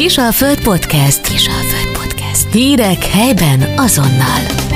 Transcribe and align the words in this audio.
Kisalföld 0.00 0.62
Podcast. 0.62 1.20
Kisalföld 1.28 1.98
Podcast. 1.98 2.52
Hírek 2.52 3.04
helyben 3.04 3.62
azonnal. 3.76 4.69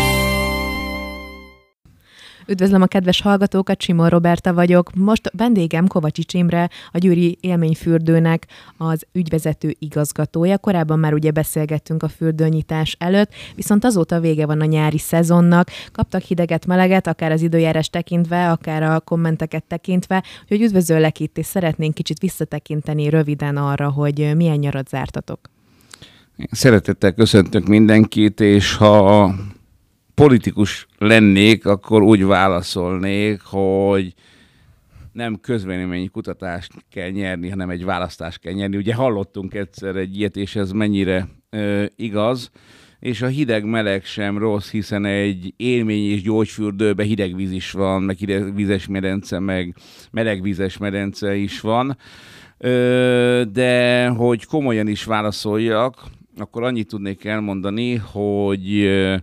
Üdvözlöm 2.47 2.83
a 2.83 2.87
kedves 2.87 3.21
hallgatókat, 3.21 3.83
Simon 3.83 4.09
Roberta 4.09 4.55
vagyok. 4.55 4.91
Most 4.95 5.31
vendégem 5.37 5.87
Kovacsics 5.87 6.35
Imre, 6.35 6.71
a 6.91 6.99
Győri 6.99 7.39
Élményfürdőnek 7.41 8.47
az 8.77 9.07
ügyvezető 9.13 9.75
igazgatója. 9.79 10.59
Korábban 10.59 10.99
már 10.99 11.15
ugye 11.15 11.31
beszélgettünk 11.31 12.03
a 12.03 12.09
fürdőnyitás 12.09 12.97
előtt, 12.99 13.33
viszont 13.55 13.85
azóta 13.85 14.21
vége 14.21 14.47
van 14.47 14.61
a 14.61 14.65
nyári 14.65 14.99
szezonnak. 14.99 15.71
Kaptak 15.93 16.23
hideget, 16.23 16.67
meleget, 16.67 17.07
akár 17.07 17.33
az 17.33 17.43
időjárás 17.43 17.89
tekintve, 17.89 18.51
akár 18.51 18.83
a 18.83 19.01
kommenteket 19.01 19.65
tekintve, 19.65 20.23
hogy 20.49 20.63
üdvözöllek 20.63 21.21
itt, 21.21 21.39
és 21.39 21.47
szeretnénk 21.47 21.95
kicsit 21.95 22.19
visszatekinteni 22.19 23.09
röviden 23.09 23.57
arra, 23.57 23.91
hogy 23.91 24.33
milyen 24.37 24.59
nyarat 24.59 24.89
zártatok. 24.89 25.41
Szeretettel 26.51 27.13
köszöntök 27.13 27.67
mindenkit, 27.67 28.41
és 28.41 28.77
ha 28.77 29.35
politikus 30.15 30.87
lennék, 30.99 31.67
akkor 31.67 32.03
úgy 32.03 32.25
válaszolnék, 32.25 33.41
hogy 33.41 34.15
nem 35.13 35.41
közvéleményi 35.41 36.09
kutatást 36.09 36.73
kell 36.91 37.11
nyerni, 37.11 37.49
hanem 37.49 37.71
egy 37.71 37.85
választást 37.85 38.41
kell 38.41 38.53
nyerni. 38.53 38.77
Ugye 38.77 38.95
hallottunk 38.95 39.55
egyszer 39.55 39.97
egy 39.97 40.17
ilyet, 40.17 40.37
és 40.37 40.57
ez 40.57 40.71
mennyire 40.71 41.29
ö, 41.51 41.85
igaz, 41.97 42.51
és 43.01 43.23
a 43.23 43.27
hideg-meleg 43.27 44.05
sem 44.05 44.39
rossz, 44.39 44.71
hiszen 44.71 45.05
egy 45.05 45.55
élmény 45.57 46.11
és 46.11 46.23
gyógyfürdőbe 46.23 47.03
hideg 47.03 47.37
víz 47.37 47.53
is 47.53 47.71
van, 47.71 48.03
meg 48.03 48.17
hidegvízes 48.17 48.87
medence, 48.87 49.39
meg 49.39 49.75
melegvízes 50.11 50.77
medence 50.77 51.35
is 51.35 51.61
van. 51.61 51.97
Ö, 52.59 53.43
de 53.53 54.07
hogy 54.09 54.45
komolyan 54.45 54.89
is 54.89 55.05
válaszoljak, 55.05 56.05
akkor 56.37 56.63
annyit 56.63 56.89
tudnék 56.89 57.25
elmondani, 57.25 57.95
hogy 57.95 58.81
ö, 58.81 59.17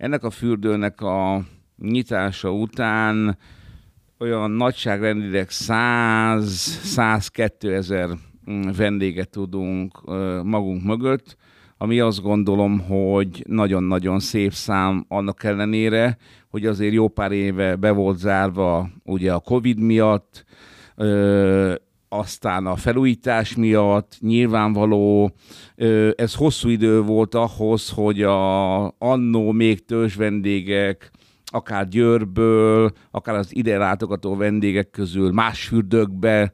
ennek 0.00 0.24
a 0.24 0.30
fürdőnek 0.30 1.00
a 1.00 1.42
nyitása 1.76 2.52
után 2.52 3.38
olyan 4.18 4.50
nagyságrendileg 4.50 5.46
100-102 5.50 7.64
ezer 7.64 8.08
vendéget 8.76 9.28
tudunk 9.28 10.04
magunk 10.44 10.84
mögött, 10.84 11.36
ami 11.78 12.00
azt 12.00 12.22
gondolom, 12.22 12.80
hogy 12.80 13.44
nagyon-nagyon 13.48 14.20
szép 14.20 14.52
szám 14.52 15.04
annak 15.08 15.44
ellenére, 15.44 16.16
hogy 16.48 16.66
azért 16.66 16.92
jó 16.92 17.08
pár 17.08 17.32
éve 17.32 17.76
be 17.76 17.90
volt 17.90 18.18
zárva 18.18 18.90
ugye 19.04 19.32
a 19.32 19.40
Covid 19.40 19.80
miatt, 19.80 20.44
aztán 22.12 22.66
a 22.66 22.76
felújítás 22.76 23.56
miatt 23.56 24.16
nyilvánvaló, 24.20 25.34
ez 26.14 26.34
hosszú 26.34 26.68
idő 26.68 27.00
volt 27.00 27.34
ahhoz, 27.34 27.88
hogy 27.88 28.22
a 28.22 28.82
annó 28.98 29.52
még 29.52 29.84
törzs 29.84 30.14
vendégek, 30.14 31.10
akár 31.52 31.88
Győrből, 31.88 32.90
akár 33.10 33.34
az 33.34 33.56
ide 33.56 33.78
látogató 33.78 34.36
vendégek 34.36 34.90
közül 34.90 35.32
más 35.32 35.66
fürdőkbe 35.66 36.50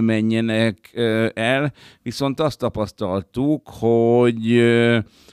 menjenek 0.00 0.90
el. 1.34 1.72
Viszont 2.02 2.40
azt 2.40 2.58
tapasztaltuk, 2.58 3.68
hogy 3.80 4.62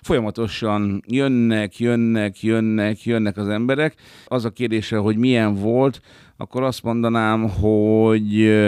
folyamatosan 0.02 1.02
jönnek, 1.08 1.78
jönnek, 1.80 2.42
jönnek, 2.42 3.03
jönnek 3.03 3.38
az 3.38 3.48
emberek. 3.48 3.95
Az 4.26 4.45
a 4.45 4.50
kérdése, 4.50 4.98
hogy 4.98 5.17
milyen 5.17 5.53
volt, 5.56 6.00
akkor 6.38 6.64
azt 6.64 6.83
mondanám, 6.83 7.50
hogy 7.50 8.66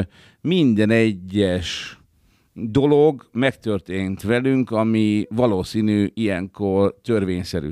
minden 0.48 0.90
egyes 0.90 2.00
dolog 2.54 3.30
megtörtént 3.32 4.22
velünk, 4.22 4.72
ami 4.72 5.26
valószínű 5.30 6.10
ilyenkor 6.14 6.96
törvényszerű. 7.04 7.70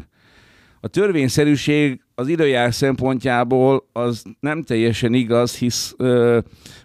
A 0.81 0.87
törvényszerűség 0.87 2.01
az 2.15 2.27
időjár 2.27 2.73
szempontjából 2.73 3.87
az 3.91 4.23
nem 4.39 4.61
teljesen 4.63 5.13
igaz, 5.13 5.57
hisz 5.57 5.93
ö, 5.97 6.39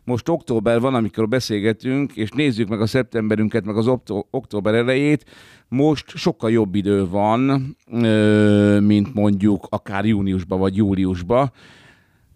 most 0.05 0.29
október 0.29 0.81
van, 0.81 0.95
amikor 0.95 1.29
beszélgetünk, 1.29 2.17
és 2.17 2.31
nézzük 2.31 2.69
meg 2.69 2.81
a 2.81 2.87
szeptemberünket, 2.87 3.65
meg 3.65 3.77
az 3.77 3.91
október 4.31 4.75
elejét, 4.75 5.25
most 5.69 6.09
sokkal 6.09 6.51
jobb 6.51 6.75
idő 6.75 7.09
van, 7.09 7.77
ö, 7.93 8.81
mint 8.81 9.15
mondjuk 9.15 9.67
akár 9.69 10.05
júniusban 10.05 10.59
vagy 10.59 10.77
júliusban 10.77 11.53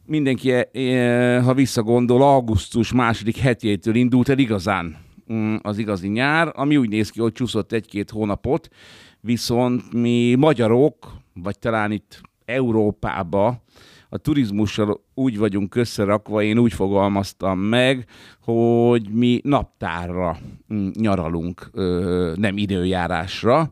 mindenki, 0.07 0.53
e, 0.53 0.69
e, 0.73 1.41
ha 1.41 1.55
visszagondol, 1.55 2.23
augusztus 2.23 2.93
második 2.93 3.37
hetjétől 3.37 3.95
indult 3.95 4.29
el 4.29 4.39
igazán 4.39 4.97
mm, 5.33 5.55
az 5.63 5.79
igazi 5.79 6.09
nyár, 6.09 6.53
ami 6.55 6.77
úgy 6.77 6.89
néz 6.89 7.11
ki, 7.11 7.21
hogy 7.21 7.33
csúszott 7.33 7.73
egy-két 7.73 8.11
hónapot, 8.11 8.69
viszont 9.21 9.93
mi 9.93 10.35
magyarok, 10.35 11.13
vagy 11.35 11.59
talán 11.59 11.93
itt 11.93 12.21
Európába, 12.45 13.63
a 14.09 14.17
turizmussal 14.17 15.05
úgy 15.15 15.39
vagyunk 15.39 15.75
összerakva, 15.75 16.43
én 16.43 16.59
úgy 16.59 16.73
fogalmaztam 16.73 17.59
meg, 17.59 18.05
hogy 18.43 19.09
mi 19.11 19.41
naptárra 19.45 20.39
mm, 20.75 20.89
nyaralunk, 20.93 21.71
nem 22.35 22.57
időjárásra, 22.57 23.71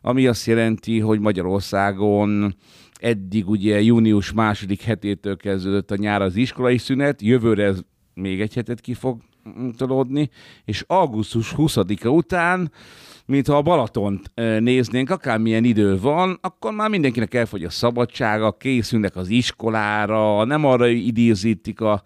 ami 0.00 0.26
azt 0.26 0.46
jelenti, 0.46 1.00
hogy 1.00 1.20
Magyarországon 1.20 2.54
eddig 3.04 3.48
ugye 3.48 3.82
június 3.82 4.32
második 4.32 4.82
hetétől 4.82 5.36
kezdődött 5.36 5.90
a 5.90 5.96
nyár 5.96 6.22
az 6.22 6.36
iskolai 6.36 6.78
szünet, 6.78 7.22
jövőre 7.22 7.64
ez 7.64 7.80
még 8.14 8.40
egy 8.40 8.54
hetet 8.54 8.80
ki 8.80 8.94
fog 8.94 9.20
tolódni, 9.76 10.30
és 10.64 10.84
augusztus 10.86 11.54
20-a 11.56 12.08
után, 12.08 12.72
mintha 13.26 13.56
a 13.56 13.62
Balatont 13.62 14.30
néznénk, 14.58 15.10
akármilyen 15.10 15.64
idő 15.64 15.98
van, 15.98 16.38
akkor 16.40 16.72
már 16.72 16.90
mindenkinek 16.90 17.34
elfogy 17.34 17.64
a 17.64 17.70
szabadsága, 17.70 18.52
készülnek 18.52 19.16
az 19.16 19.28
iskolára, 19.28 20.44
nem 20.44 20.64
arra 20.64 20.86
idézítik 20.86 21.80
a 21.80 22.02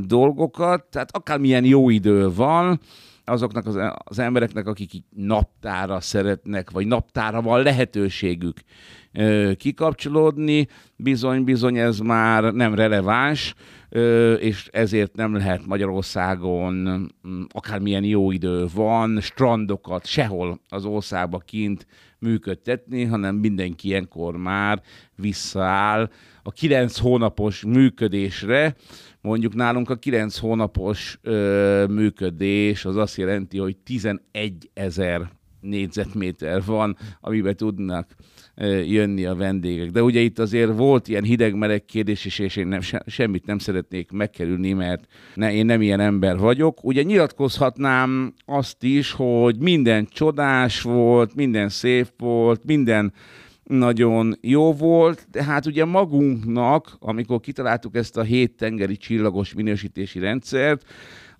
dolgokat, 0.00 0.84
tehát 0.84 1.16
akármilyen 1.16 1.64
jó 1.64 1.90
idő 1.90 2.34
van, 2.34 2.80
azoknak 3.24 3.66
az, 3.66 3.78
az 4.04 4.18
embereknek, 4.18 4.66
akik 4.66 4.92
naptára 5.16 6.00
szeretnek, 6.00 6.70
vagy 6.70 6.86
naptára 6.86 7.42
van 7.42 7.62
lehetőségük 7.62 8.56
kikapcsolódni, 9.56 10.68
bizony-bizony 10.96 11.76
ez 11.76 11.98
már 11.98 12.52
nem 12.52 12.74
releváns, 12.74 13.54
és 14.38 14.68
ezért 14.70 15.14
nem 15.14 15.34
lehet 15.34 15.66
Magyarországon 15.66 16.74
mm, 17.28 17.42
akármilyen 17.48 18.04
jó 18.04 18.30
idő 18.30 18.66
van, 18.74 19.20
strandokat 19.20 20.06
sehol 20.06 20.60
az 20.68 20.84
országba 20.84 21.38
kint 21.38 21.86
működtetni, 22.18 23.04
hanem 23.04 23.34
mindenki 23.34 23.88
ilyenkor 23.88 24.36
már 24.36 24.82
visszaáll 25.16 26.10
a 26.42 26.50
kilenc 26.50 26.98
hónapos 26.98 27.64
működésre. 27.64 28.74
Mondjuk 29.20 29.54
nálunk 29.54 29.90
a 29.90 29.96
kilenc 29.96 30.38
hónapos 30.38 31.18
ö, 31.22 31.84
működés 31.88 32.84
az 32.84 32.96
azt 32.96 33.16
jelenti, 33.16 33.58
hogy 33.58 33.76
11 33.76 34.70
ezer 34.74 35.30
négyzetméter 35.60 36.64
van, 36.64 36.96
amiben 37.20 37.56
tudnak 37.56 38.14
jönni 38.86 39.24
a 39.24 39.34
vendégek. 39.34 39.90
De 39.90 40.02
ugye 40.02 40.20
itt 40.20 40.38
azért 40.38 40.76
volt 40.76 41.08
ilyen 41.08 41.22
hideg-meleg 41.22 41.84
kérdés 41.84 42.24
is, 42.24 42.38
és 42.38 42.56
én 42.56 42.66
nem, 42.66 42.80
semmit 43.06 43.46
nem 43.46 43.58
szeretnék 43.58 44.10
megkerülni, 44.10 44.72
mert 44.72 45.06
ne, 45.34 45.52
én 45.52 45.66
nem 45.66 45.82
ilyen 45.82 46.00
ember 46.00 46.38
vagyok. 46.38 46.84
Ugye 46.84 47.02
nyilatkozhatnám 47.02 48.34
azt 48.44 48.82
is, 48.82 49.12
hogy 49.12 49.58
minden 49.58 50.06
csodás 50.10 50.82
volt, 50.82 51.34
minden 51.34 51.68
szép 51.68 52.08
volt, 52.18 52.64
minden 52.64 53.12
nagyon 53.64 54.38
jó 54.40 54.72
volt, 54.72 55.26
de 55.30 55.44
hát 55.44 55.66
ugye 55.66 55.84
magunknak, 55.84 56.96
amikor 56.98 57.40
kitaláltuk 57.40 57.96
ezt 57.96 58.16
a 58.16 58.22
hét 58.22 58.56
tengeri 58.56 58.96
csillagos 58.96 59.54
minősítési 59.54 60.18
rendszert, 60.18 60.84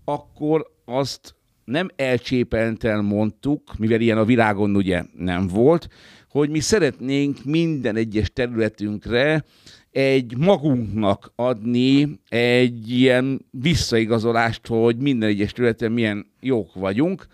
akkor 0.04 0.66
azt 0.84 1.34
nem 1.64 1.88
elcsépelten 1.96 3.04
mondtuk, 3.04 3.78
mivel 3.78 4.00
ilyen 4.00 4.18
a 4.18 4.24
világon 4.24 4.76
ugye 4.76 5.02
nem 5.16 5.46
volt, 5.46 5.88
hogy 6.32 6.50
mi 6.50 6.60
szeretnénk 6.60 7.44
minden 7.44 7.96
egyes 7.96 8.30
területünkre 8.32 9.44
egy 9.90 10.36
magunknak 10.36 11.32
adni 11.36 12.20
egy 12.28 12.90
ilyen 12.90 13.46
visszaigazolást, 13.50 14.66
hogy 14.66 14.96
minden 14.96 15.28
egyes 15.28 15.52
területen 15.52 15.92
milyen 15.92 16.26
jók 16.40 16.74
vagyunk, 16.74 17.26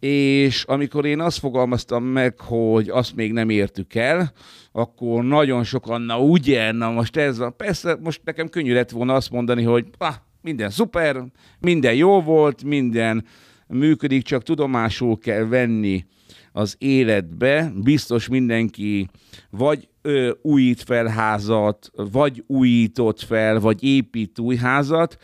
és 0.00 0.64
amikor 0.64 1.06
én 1.06 1.20
azt 1.20 1.38
fogalmaztam 1.38 2.04
meg, 2.04 2.40
hogy 2.40 2.88
azt 2.88 3.14
még 3.14 3.32
nem 3.32 3.48
értük 3.48 3.94
el, 3.94 4.32
akkor 4.72 5.24
nagyon 5.24 5.64
sokan, 5.64 6.02
na 6.02 6.20
ugye, 6.20 6.72
na 6.72 6.90
most 6.90 7.16
ez 7.16 7.38
van. 7.38 7.56
Persze, 7.56 7.96
most 8.02 8.20
nekem 8.24 8.48
könnyű 8.48 8.72
lett 8.74 8.90
volna 8.90 9.14
azt 9.14 9.30
mondani, 9.30 9.62
hogy 9.62 9.86
ah, 9.98 10.14
minden 10.40 10.70
szuper, 10.70 11.24
minden 11.60 11.94
jó 11.94 12.22
volt, 12.22 12.64
minden 12.64 13.24
működik, 13.66 14.22
csak 14.22 14.42
tudomásul 14.42 15.18
kell 15.18 15.44
venni 15.44 16.04
az 16.52 16.76
életbe. 16.78 17.72
Biztos 17.74 18.28
mindenki 18.28 19.08
vagy 19.50 19.88
ö, 20.02 20.30
újít 20.42 20.82
fel 20.82 21.06
házat, 21.06 21.90
vagy 21.94 22.44
újított 22.46 23.20
fel, 23.20 23.60
vagy 23.60 23.84
épít 23.84 24.38
új 24.38 24.56
házat. 24.56 25.16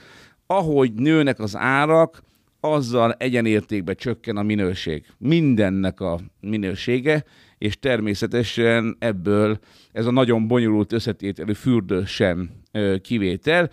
Ahogy 0.47 0.93
nőnek 0.93 1.39
az 1.39 1.57
árak, 1.57 2.23
azzal 2.61 3.13
egyenértékben 3.13 3.97
csökken 3.97 4.37
a 4.37 4.43
minőség. 4.43 5.05
Mindennek 5.19 6.01
a 6.01 6.21
minősége, 6.41 7.25
és 7.59 7.79
természetesen 7.79 8.97
ebből 8.99 9.59
ez 9.93 10.07
a 10.07 10.11
nagyon 10.11 10.49
bonyolult 10.49 10.93
összetételű 10.93 11.53
fürdő 11.53 12.05
sem 12.05 12.51
kivétel. 13.03 13.71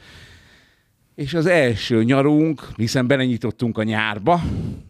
És 1.15 1.33
az 1.33 1.45
első 1.45 2.03
nyarunk, 2.03 2.67
hiszen 2.75 3.07
belenyitottunk 3.07 3.77
a 3.77 3.83
nyárba, 3.83 4.41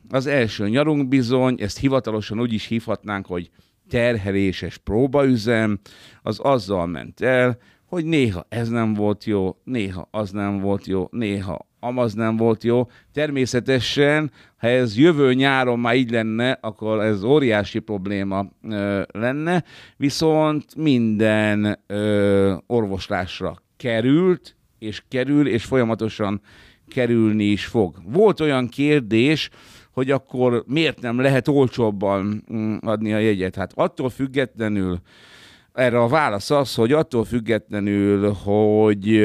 az 0.10 0.26
első 0.26 0.70
nyarunk 0.70 1.08
bizony, 1.08 1.56
ezt 1.60 1.80
hivatalosan 1.80 2.40
úgy 2.40 2.54
is 2.54 2.66
hívhatnánk, 2.66 3.26
hogy 3.26 3.50
terheléses 3.90 4.78
próbaüzem, 4.78 5.80
az 6.22 6.40
azzal 6.40 6.88
ment 6.88 7.22
el, 7.22 7.58
hogy 7.86 8.06
néha 8.06 8.46
ez 8.50 8.70
nem 8.70 8.94
volt 8.94 9.24
jó, 9.24 9.56
néha 9.64 10.08
az 10.12 10.32
nem 10.32 10.60
volt 10.60 10.88
jó, 10.88 11.08
néha 11.12 11.68
amaz 11.80 12.14
nem 12.14 12.38
volt 12.38 12.64
jó. 12.64 12.90
Természetesen, 13.14 14.32
ha 14.58 14.68
ez 14.68 14.98
jövő 14.98 15.34
nyáron 15.34 15.80
már 15.80 15.96
így 15.96 16.12
lenne, 16.12 16.52
akkor 16.52 17.04
ez 17.04 17.24
óriási 17.24 17.80
probléma 17.80 18.46
ö, 18.64 19.02
lenne, 19.12 19.64
viszont 19.98 20.76
minden 20.76 21.80
ö, 21.88 22.56
orvoslásra 22.68 23.56
került, 23.78 24.55
és 24.80 25.04
kerül, 25.08 25.48
és 25.48 25.66
folyamatosan 25.66 26.42
kerülni 26.88 27.44
is 27.44 27.66
fog. 27.66 27.96
Volt 28.06 28.40
olyan 28.40 28.68
kérdés, 28.68 29.50
hogy 29.92 30.12
akkor 30.12 30.64
miért 30.68 31.02
nem 31.02 31.20
lehet 31.20 31.48
olcsóbban 31.48 32.44
mm, 32.54 32.76
adni 32.80 33.14
a 33.14 33.18
jegyet. 33.18 33.56
Hát 33.56 33.72
attól 33.76 34.10
függetlenül, 34.10 35.00
erre 35.74 36.02
a 36.02 36.08
válasz 36.08 36.50
az, 36.50 36.76
hogy 36.76 36.92
attól 36.92 37.24
függetlenül, 37.24 38.32
hogy 38.32 39.16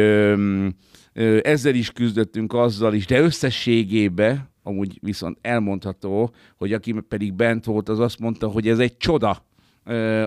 ezzel 1.42 1.74
is 1.74 1.90
küzdöttünk, 1.90 2.52
azzal 2.52 2.94
is, 2.94 3.06
de 3.06 3.20
összességében, 3.20 4.50
amúgy 4.62 4.98
viszont 5.02 5.38
elmondható, 5.40 6.34
hogy 6.56 6.72
aki 6.72 6.92
pedig 7.08 7.34
bent 7.34 7.64
volt, 7.64 7.88
az 7.88 7.98
azt 7.98 8.18
mondta, 8.18 8.48
hogy 8.48 8.68
ez 8.68 8.78
egy 8.78 8.96
csoda, 8.96 9.44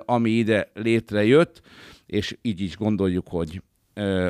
ami 0.05 0.29
ide 0.29 0.71
létrejött, 0.73 1.61
és 2.05 2.37
így 2.41 2.61
is 2.61 2.77
gondoljuk, 2.77 3.27
hogy 3.27 3.61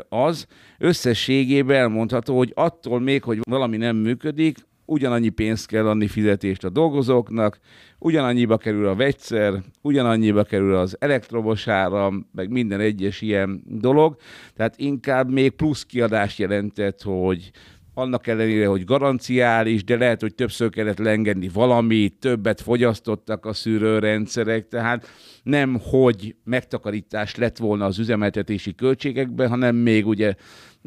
az. 0.10 0.48
Összességében 0.78 1.78
elmondható, 1.78 2.38
hogy 2.38 2.52
attól 2.56 3.00
még, 3.00 3.24
hogy 3.24 3.40
valami 3.50 3.78
nem 3.78 3.96
működik, 3.96 4.58
ugyanannyi 4.86 5.30
pénzt 5.30 5.68
kell 5.68 5.88
adni 5.88 6.08
fizetést 6.08 6.64
a 6.64 6.70
dolgozóknak, 6.70 7.60
ugyanannyiba 8.00 8.58
kerül 8.58 8.88
a 8.88 8.96
vegyszer, 8.96 9.54
ugyanannyiba 9.82 10.44
kerül 10.44 10.76
az 10.76 10.96
elektromos 11.00 11.68
áram, 11.68 12.30
meg 12.32 12.50
minden 12.50 12.80
egyes 12.80 13.22
ilyen 13.22 13.64
dolog, 13.66 14.16
tehát 14.56 14.78
inkább 14.78 15.32
még 15.32 15.52
plusz 15.52 15.86
kiadást 15.86 16.40
jelentett, 16.40 17.02
hogy 17.02 17.52
annak 17.94 18.28
ellenére, 18.28 18.68
hogy 18.68 18.84
garanciális, 18.84 19.84
de 19.84 19.98
lehet, 19.98 20.22
hogy 20.22 20.36
többször 20.36 20.70
kellett 20.70 20.98
leengedni 20.98 21.50
valamit, 21.54 22.20
többet 22.20 22.62
fogyasztottak 22.62 23.46
a 23.46 23.54
szűrőrendszerek, 23.54 24.68
tehát 24.68 25.08
nem, 25.44 25.80
hogy 25.80 26.36
megtakarítás 26.44 27.36
lett 27.36 27.58
volna 27.58 27.86
az 27.86 28.00
üzemeltetési 28.00 28.76
költségekben, 28.76 29.50
hanem 29.50 29.76
még 29.76 30.08
ugye 30.08 30.36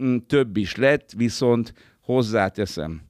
mm, 0.03 0.17
több 0.27 0.57
is 0.57 0.77
lett, 0.77 1.13
viszont 1.17 1.73
hozzáteszem, 2.01 3.01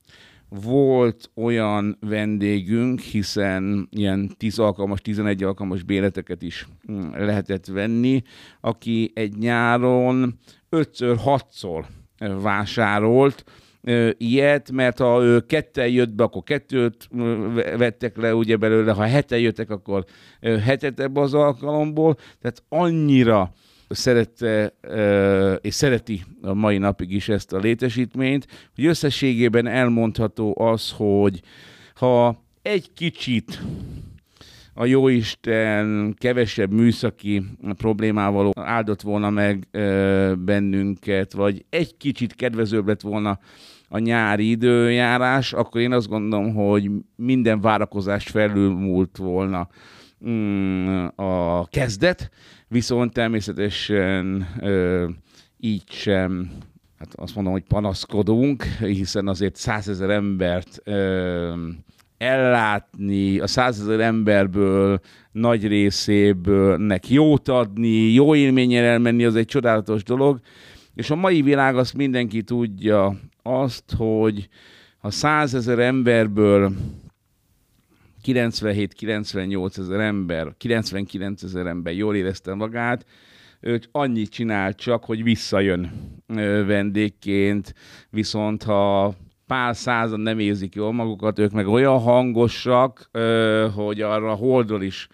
volt 0.49 1.31
olyan 1.35 1.97
vendégünk, 2.01 3.01
hiszen 3.01 3.89
ilyen 3.91 4.31
10 4.37 4.59
alkalmas, 4.59 5.01
11 5.01 5.43
alkalmas 5.43 5.83
béleteket 5.83 6.43
is 6.43 6.69
mm, 6.93 7.11
lehetett 7.13 7.67
venni, 7.67 8.23
aki 8.61 9.11
egy 9.15 9.37
nyáron 9.37 10.39
5-6-szor 10.71 11.85
vásárolt, 12.43 13.45
ilyet, 14.17 14.71
mert 14.71 14.99
ha 14.99 15.23
ő 15.23 15.41
ketten 15.41 15.89
jött 15.89 16.11
be, 16.11 16.25
akkor 16.25 16.43
kettőt 16.43 17.09
vettek 17.77 18.17
le 18.17 18.35
ugye 18.35 18.57
belőle, 18.57 18.93
ha 18.93 19.03
heten 19.03 19.39
jöttek, 19.39 19.71
akkor 19.71 20.05
hetet 20.41 21.01
ebbe 21.01 21.21
az 21.21 21.35
alkalomból, 21.35 22.15
tehát 22.15 22.63
annyira 22.69 23.53
szerette 23.89 24.73
és 25.61 25.75
szereti 25.75 26.25
a 26.43 26.55
mai 26.55 26.79
napig 26.79 27.13
is 27.13 27.29
ezt 27.29 27.53
a 27.53 27.59
létesítményt, 27.59 28.47
hogy 28.75 28.87
összességében 28.87 29.67
elmondható 29.67 30.55
az, 30.59 30.91
hogy 30.91 31.41
ha 31.95 32.45
egy 32.63 32.93
kicsit 32.95 33.61
a 34.75 34.85
jóisten 34.85 36.15
kevesebb 36.19 36.71
műszaki 36.73 37.43
problémával 37.77 38.53
áldott 38.55 39.01
volna 39.01 39.31
meg 39.31 39.69
bennünket, 40.39 41.33
vagy 41.33 41.65
egy 41.71 41.97
kicsit 41.97 42.35
kedvezőbb 42.35 42.87
lett 42.87 43.01
volna 43.01 43.39
a 43.89 43.99
nyári 43.99 44.51
időjárás, 44.51 45.53
akkor 45.53 45.81
én 45.81 45.93
azt 45.93 46.09
gondolom, 46.09 46.55
hogy 46.55 46.91
minden 47.17 47.61
várakozást 47.61 48.31
felülmúlt 48.31 49.17
volna 49.17 49.69
mm, 50.29 51.07
a 51.15 51.65
kezdet, 51.67 52.31
viszont 52.69 53.13
természetesen 53.13 54.47
így 55.59 55.91
sem 55.91 56.51
hát 56.99 57.15
azt 57.15 57.35
mondom, 57.35 57.53
hogy 57.53 57.65
panaszkodunk, 57.69 58.63
hiszen 58.81 59.29
azért 59.29 59.57
százezer 59.57 60.11
embert 60.11 60.81
ö, 60.85 61.53
ellátni, 62.19 63.39
a 63.39 63.47
százezer 63.47 64.01
emberből 64.01 65.01
nagy 65.33 65.67
részéből 65.67 66.77
nek 66.77 67.09
jót 67.09 67.49
adni, 67.49 68.13
jó 68.13 68.35
élményen 68.35 68.85
elmenni, 68.85 69.25
az 69.25 69.37
egy 69.37 69.47
csodálatos 69.47 70.03
dolog, 70.03 70.41
és 70.95 71.11
a 71.11 71.15
mai 71.15 71.43
világ 71.43 71.77
azt 71.77 71.95
mindenki 71.95 72.43
tudja 72.43 73.17
azt, 73.47 73.93
hogy 73.97 74.49
ha 74.99 75.11
százezer 75.11 75.79
emberből 75.79 76.73
97-98 78.25 79.79
ezer 79.79 80.01
ember, 80.01 80.55
99 80.57 81.43
ezer 81.43 81.67
ember 81.67 81.95
jól 81.95 82.17
érezte 82.17 82.55
magát, 82.55 83.07
ő 83.61 83.81
annyit 83.93 84.31
csinál 84.31 84.75
csak, 84.75 85.05
hogy 85.05 85.23
visszajön 85.23 85.91
vendégként, 86.67 87.75
viszont 88.11 88.63
ha 88.63 89.15
pár 89.47 89.77
százan 89.77 90.21
nem 90.21 90.39
érzik 90.39 90.75
jól 90.75 90.93
magukat, 90.93 91.39
ők 91.39 91.53
meg 91.53 91.67
olyan 91.67 91.99
hangosak, 91.99 93.11
hogy 93.75 94.01
arra 94.01 94.35
holdról 94.35 94.83
is 94.83 95.09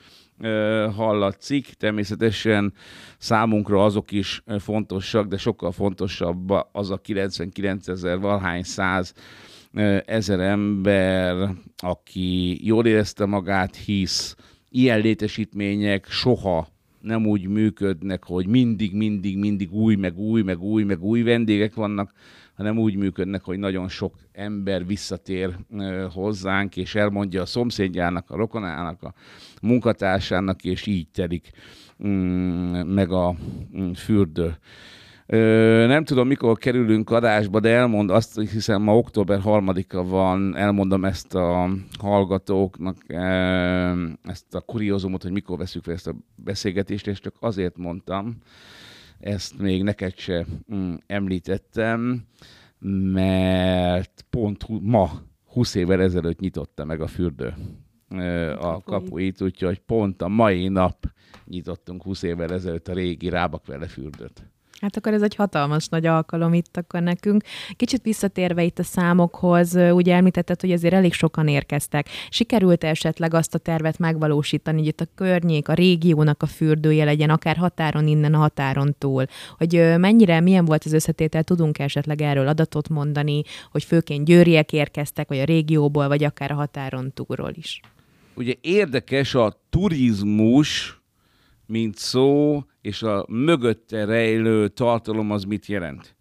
hallatszik. 0.94 1.66
Természetesen 1.66 2.72
számunkra 3.18 3.84
azok 3.84 4.12
is 4.12 4.42
fontosak, 4.58 5.26
de 5.26 5.36
sokkal 5.36 5.72
fontosabb 5.72 6.50
az 6.72 6.90
a 6.90 6.96
99 6.96 7.88
ezer 7.88 8.18
valhány 8.18 8.62
száz 8.62 9.14
ezer 10.04 10.40
ember, 10.40 11.54
aki 11.76 12.66
jól 12.66 12.86
érezte 12.86 13.26
magát, 13.26 13.76
hisz 13.76 14.36
ilyen 14.70 15.00
létesítmények 15.00 16.06
soha 16.08 16.68
nem 17.00 17.26
úgy 17.26 17.49
működnek, 17.49 18.25
hogy 18.25 18.46
mindig, 18.46 18.94
mindig, 18.94 19.37
mindig 19.37 19.72
új, 19.72 19.94
meg 19.94 20.18
új, 20.18 20.42
meg 20.42 20.61
új, 20.61 20.82
meg 20.82 21.02
új 21.02 21.22
vendégek 21.22 21.75
vannak, 21.75 22.12
hanem 22.56 22.78
úgy 22.78 22.97
működnek, 22.97 23.44
hogy 23.44 23.59
nagyon 23.59 23.88
sok 23.88 24.14
ember 24.32 24.87
visszatér 24.87 25.56
hozzánk, 26.12 26.76
és 26.76 26.94
elmondja 26.94 27.42
a 27.42 27.47
szomszédjának, 27.47 28.30
a 28.30 28.37
rokonának, 28.37 29.02
a 29.02 29.14
munkatársának, 29.62 30.64
és 30.64 30.87
így 30.87 31.09
telik 31.09 31.50
mm, 32.06 32.73
meg 32.75 33.11
a 33.11 33.35
mm, 33.76 33.90
fürdő. 33.90 34.56
Nem 35.87 36.04
tudom, 36.04 36.26
mikor 36.26 36.59
kerülünk 36.59 37.11
adásba, 37.11 37.61
de 37.61 37.68
elmond 37.68 38.11
azt, 38.11 38.40
hiszen 38.40 38.82
ma 38.82 38.97
október 38.97 39.40
harmadika 39.40 40.04
van, 40.04 40.56
elmondom 40.56 41.04
ezt 41.04 41.35
a 41.35 41.68
hallgatóknak, 41.99 42.97
ezt 44.23 44.54
a 44.54 44.61
kuriózumot, 44.61 45.23
hogy 45.23 45.32
mikor 45.32 45.59
veszük 45.59 45.82
fel 45.82 45.94
ezt 45.94 46.06
a 46.06 46.14
beszélgetést, 46.35 47.06
és 47.06 47.21
csak 47.21 47.35
azért 47.40 47.76
mondtam, 47.76 48.37
ezt 49.23 49.59
még 49.59 49.83
neked 49.83 50.17
se 50.17 50.47
mm, 50.75 50.95
említettem, 51.07 52.26
mert 53.12 54.25
pont 54.31 54.67
ma, 54.81 55.11
20 55.45 55.75
évvel 55.75 56.00
ezelőtt 56.00 56.41
nyitotta 56.41 56.85
meg 56.85 57.00
a 57.00 57.07
fürdő 57.07 57.55
a 58.59 58.83
kapuit, 58.85 59.41
úgyhogy 59.41 59.79
pont 59.79 60.23
a 60.23 60.29
mai 60.29 60.69
nap 60.69 61.07
nyitottunk 61.45 62.02
20 62.02 62.23
évvel 62.23 62.52
ezelőtt 62.52 62.88
a 62.88 62.93
régi 62.93 63.29
Rábakvele 63.29 63.87
fürdőt. 63.87 64.50
Hát 64.82 64.96
akkor 64.96 65.12
ez 65.12 65.22
egy 65.22 65.34
hatalmas 65.34 65.88
nagy 65.88 66.06
alkalom 66.06 66.54
itt 66.54 66.76
akkor 66.76 67.02
nekünk. 67.02 67.42
Kicsit 67.76 68.02
visszatérve 68.02 68.62
itt 68.62 68.78
a 68.78 68.82
számokhoz, 68.82 69.74
ugye 69.74 70.14
említetted, 70.14 70.60
hogy 70.60 70.72
azért 70.72 70.94
elég 70.94 71.12
sokan 71.12 71.48
érkeztek. 71.48 72.08
Sikerült 72.28 72.84
esetleg 72.84 73.34
azt 73.34 73.54
a 73.54 73.58
tervet 73.58 73.98
megvalósítani, 73.98 74.78
hogy 74.78 74.86
itt 74.86 75.00
a 75.00 75.06
környék, 75.14 75.68
a 75.68 75.74
régiónak 75.74 76.42
a 76.42 76.46
fürdője 76.46 77.04
legyen, 77.04 77.30
akár 77.30 77.56
határon 77.56 78.06
innen, 78.06 78.34
a 78.34 78.38
határon 78.38 78.94
túl. 78.98 79.24
Hogy 79.58 79.98
mennyire, 79.98 80.40
milyen 80.40 80.64
volt 80.64 80.84
az 80.84 80.92
összetétel, 80.92 81.42
tudunk 81.42 81.78
esetleg 81.78 82.22
erről 82.22 82.48
adatot 82.48 82.88
mondani, 82.88 83.42
hogy 83.70 83.84
főként 83.84 84.24
győriek 84.24 84.72
érkeztek, 84.72 85.28
vagy 85.28 85.38
a 85.38 85.44
régióból, 85.44 86.08
vagy 86.08 86.24
akár 86.24 86.50
a 86.50 86.54
határon 86.54 87.12
túlról 87.14 87.52
is. 87.54 87.80
Ugye 88.34 88.54
érdekes 88.60 89.34
a 89.34 89.60
turizmus, 89.70 91.00
mint 91.66 91.96
szó, 91.96 92.62
és 92.82 93.02
a 93.02 93.24
mögötte 93.28 94.04
rejlő 94.04 94.68
tartalom 94.68 95.30
az 95.30 95.44
mit 95.44 95.66
jelent. 95.66 96.14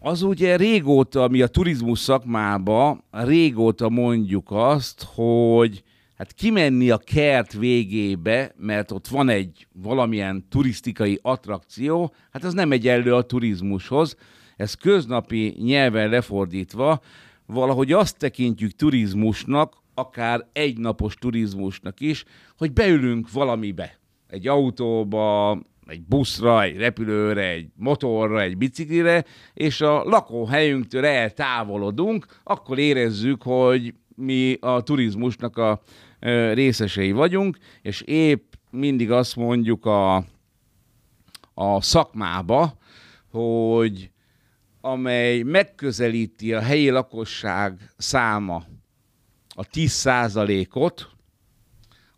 Az 0.00 0.22
ugye 0.22 0.56
régóta, 0.56 1.28
mi 1.28 1.42
a 1.42 1.46
turizmus 1.46 1.98
szakmába, 1.98 3.04
régóta 3.10 3.88
mondjuk 3.88 4.50
azt, 4.50 5.06
hogy 5.14 5.82
hát 6.16 6.32
kimenni 6.32 6.90
a 6.90 6.98
kert 6.98 7.52
végébe, 7.52 8.54
mert 8.56 8.90
ott 8.90 9.08
van 9.08 9.28
egy 9.28 9.66
valamilyen 9.72 10.46
turisztikai 10.48 11.18
attrakció, 11.22 12.12
hát 12.30 12.44
az 12.44 12.54
nem 12.54 12.72
egyenlő 12.72 13.14
a 13.14 13.22
turizmushoz. 13.22 14.16
Ez 14.56 14.74
köznapi 14.74 15.56
nyelven 15.58 16.08
lefordítva, 16.08 17.00
valahogy 17.46 17.92
azt 17.92 18.18
tekintjük 18.18 18.72
turizmusnak, 18.72 19.76
akár 19.94 20.46
egynapos 20.52 21.14
turizmusnak 21.14 22.00
is, 22.00 22.24
hogy 22.56 22.72
beülünk 22.72 23.32
valamibe. 23.32 24.01
Egy 24.32 24.48
autóba, 24.48 25.58
egy 25.86 26.02
buszra, 26.02 26.62
egy 26.62 26.76
repülőre, 26.76 27.48
egy 27.48 27.68
motorra, 27.76 28.40
egy 28.40 28.56
biciklire, 28.56 29.24
és 29.54 29.80
a 29.80 30.04
lakóhelyünktől 30.04 31.04
eltávolodunk, 31.04 32.26
akkor 32.42 32.78
érezzük, 32.78 33.42
hogy 33.42 33.94
mi 34.16 34.56
a 34.60 34.82
turizmusnak 34.82 35.56
a 35.56 35.82
részesei 36.52 37.12
vagyunk, 37.12 37.58
és 37.82 38.00
épp 38.00 38.52
mindig 38.70 39.10
azt 39.10 39.36
mondjuk 39.36 39.86
a, 39.86 40.16
a 41.54 41.80
szakmába, 41.80 42.78
hogy 43.30 44.10
amely 44.80 45.42
megközelíti 45.42 46.54
a 46.54 46.60
helyi 46.60 46.90
lakosság 46.90 47.92
száma 47.96 48.64
a 49.48 49.66
10%-ot, 49.66 51.11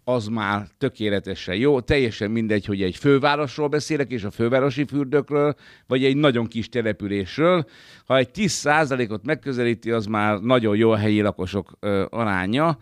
az 0.05 0.27
már 0.27 0.67
tökéletesen 0.79 1.55
jó. 1.55 1.81
Teljesen 1.81 2.31
mindegy, 2.31 2.65
hogy 2.65 2.83
egy 2.83 2.97
fővárosról 2.97 3.69
beszélek, 3.69 4.11
és 4.11 4.25
a 4.25 4.31
fővárosi 4.31 4.85
fürdőkről, 4.85 5.55
vagy 5.87 6.05
egy 6.05 6.17
nagyon 6.17 6.47
kis 6.47 6.69
településről. 6.69 7.67
Ha 8.07 8.17
egy 8.17 8.29
10%-ot 8.35 9.25
megközelíti, 9.25 9.91
az 9.91 10.07
már 10.07 10.41
nagyon 10.41 10.77
jó 10.77 10.91
a 10.91 10.97
helyi 10.97 11.21
lakosok 11.21 11.77
ö, 11.81 12.05
aránya. 12.11 12.79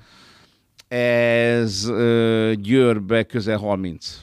Ez 0.89 1.89
ö, 1.89 2.53
Győrbe 2.57 3.23
közel 3.23 3.59
30 3.59 4.23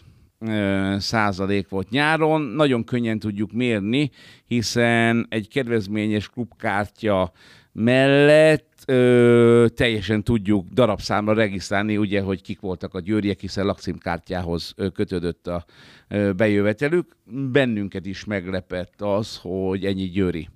százalék 0.98 1.70
volt 1.70 1.90
nyáron. 1.90 2.42
Nagyon 2.42 2.84
könnyen 2.84 3.20
tudjuk 3.20 3.52
mérni, 3.52 4.12
hiszen 4.46 5.26
egy 5.30 5.48
kedvezményes 5.48 6.30
klubkártya 6.30 7.32
mellett 7.72 8.84
ö, 8.86 9.66
teljesen 9.76 10.24
tudjuk 10.24 10.68
darabszámra 10.68 11.34
regisztrálni, 11.34 11.98
ugye, 11.98 12.22
hogy 12.22 12.42
kik 12.42 12.60
voltak 12.60 12.94
a 12.94 13.00
győriek, 13.00 13.40
hiszen 13.40 13.66
lakcímkártyához 13.66 14.74
kötődött 14.94 15.48
a 15.48 15.66
ö, 16.08 16.34
bejövetelük. 16.34 17.16
Bennünket 17.52 18.06
is 18.06 18.24
meglepett 18.24 19.02
az, 19.02 19.40
hogy 19.42 19.86
ennyi 19.86 20.10
győri 20.10 20.50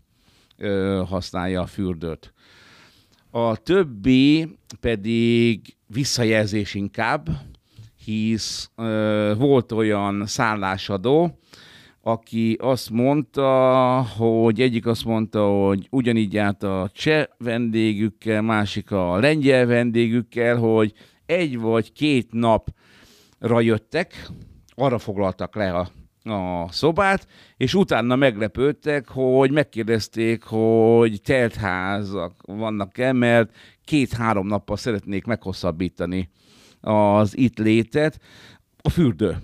ö, 0.58 1.04
használja 1.08 1.62
a 1.62 1.66
fürdőt. 1.66 2.34
A 3.32 3.56
többi 3.56 4.58
pedig 4.80 5.76
visszajelzés 5.88 6.74
inkább, 6.74 7.30
hisz 8.04 8.70
ö, 8.76 9.34
volt 9.38 9.72
olyan 9.72 10.26
szállásadó, 10.26 11.40
aki 12.06 12.58
azt 12.62 12.90
mondta, 12.90 14.02
hogy 14.18 14.62
egyik 14.62 14.86
azt 14.86 15.06
mondta, 15.06 15.48
hogy 15.48 15.88
ugyanígy 15.90 16.34
járt 16.34 16.64
a 16.64 16.90
cseh 16.94 17.26
vendégükkel, 17.38 18.42
másik 18.42 18.92
a 18.92 19.20
lengyel 19.20 19.66
vendégükkel, 19.66 20.58
hogy 20.58 20.94
egy 21.26 21.60
vagy 21.60 21.92
két 21.92 22.32
napra 22.32 23.60
jöttek, 23.60 24.28
arra 24.76 24.98
foglaltak 24.98 25.56
le 25.56 25.74
a, 25.74 25.90
a 26.34 26.72
szobát, 26.72 27.28
és 27.58 27.74
utána 27.74 28.16
meglepődtek, 28.16 29.08
hogy 29.08 29.52
megkérdezték, 29.52 30.44
hogy 30.44 31.22
teltházak 31.22 32.42
vannak-e, 32.46 33.14
mert 33.14 33.56
két-három 33.86 34.48
nappal 34.48 34.78
szeretnék 34.78 35.26
meghosszabbítani 35.26 36.30
az 36.82 37.38
itt 37.38 37.58
létet 37.58 38.20
a 38.82 38.90
fürdő 38.90 39.38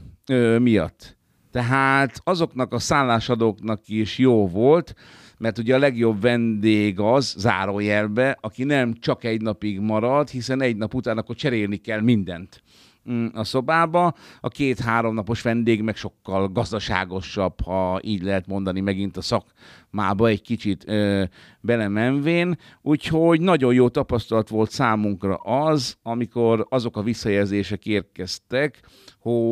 miatt. 0.60 1.19
Tehát 1.52 2.22
azoknak 2.24 2.74
a 2.74 2.80
szállásadóknak 2.80 3.82
is 3.88 4.18
jó 4.18 4.48
volt, 4.48 4.96
mert 5.38 5.58
ugye 5.58 5.76
a 5.76 5.80
legjobb 5.80 6.22
vendég 6.22 7.00
az, 7.00 7.36
zárójelbe, 7.38 8.38
aki 8.42 8.64
nem 8.64 8.94
csak 8.94 9.24
egy 9.24 9.42
napig 9.42 9.80
marad, 9.80 10.30
hiszen 10.30 10.62
egy 10.62 10.76
nap 10.76 10.94
után 10.94 11.18
akkor 11.18 11.36
cserélni 11.36 11.78
kell 11.78 12.02
mindent 12.02 12.64
mm, 13.12 13.26
a 13.34 13.44
szobába. 13.44 14.14
A 14.40 14.48
két-három 14.48 15.14
napos 15.14 15.42
vendég 15.42 15.82
meg 15.82 15.96
sokkal 15.96 16.48
gazdaságosabb, 16.48 17.62
ha 17.62 18.00
így 18.04 18.22
lehet 18.22 18.48
mondani 18.48 18.80
megint 18.80 19.18
a 19.18 19.22
szakmába 19.22 20.28
egy 20.28 20.42
kicsit 20.42 20.84
ö, 20.88 21.24
belemenvén. 21.62 22.58
Úgyhogy 22.82 23.42
nagyon 23.42 23.74
jó 23.74 23.90
tapasztalat 23.90 24.50
volt 24.50 24.72
számunkra 24.72 25.36
az, 25.36 25.98
amikor 26.02 26.66
azok 26.70 26.98
a 26.98 27.02
visszajelzések 27.02 27.86
érkeztek, 27.86 28.80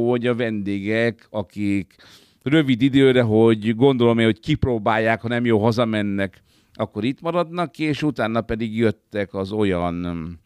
hogy 0.09 0.27
a 0.27 0.35
vendégek, 0.35 1.27
akik 1.29 1.95
rövid 2.43 2.81
időre, 2.81 3.21
hogy 3.21 3.75
gondolom 3.75 4.19
én, 4.19 4.25
hogy 4.25 4.39
kipróbálják, 4.39 5.21
ha 5.21 5.27
nem 5.27 5.45
jó, 5.45 5.59
hazamennek, 5.63 6.41
akkor 6.73 7.03
itt 7.03 7.21
maradnak, 7.21 7.79
és 7.79 8.03
utána 8.03 8.41
pedig 8.41 8.77
jöttek 8.77 9.33
az 9.33 9.51
olyan 9.51 10.39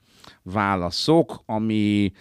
válaszok, 0.43 1.41
ami 1.45 2.11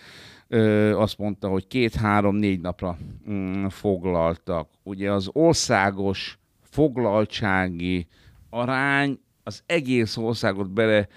ö, 0.49 0.97
azt 0.99 1.19
mondta, 1.19 1.49
hogy 1.49 1.67
két-három-négy 1.67 2.61
napra 2.61 2.99
mm, 3.31 3.67
foglaltak. 3.67 4.69
Ugye 4.83 5.13
az 5.13 5.29
országos 5.33 6.39
foglaltsági 6.63 8.07
arány 8.51 9.19
az 9.43 9.63
egész 9.67 10.17
országot 10.17 10.71
bele 10.71 11.09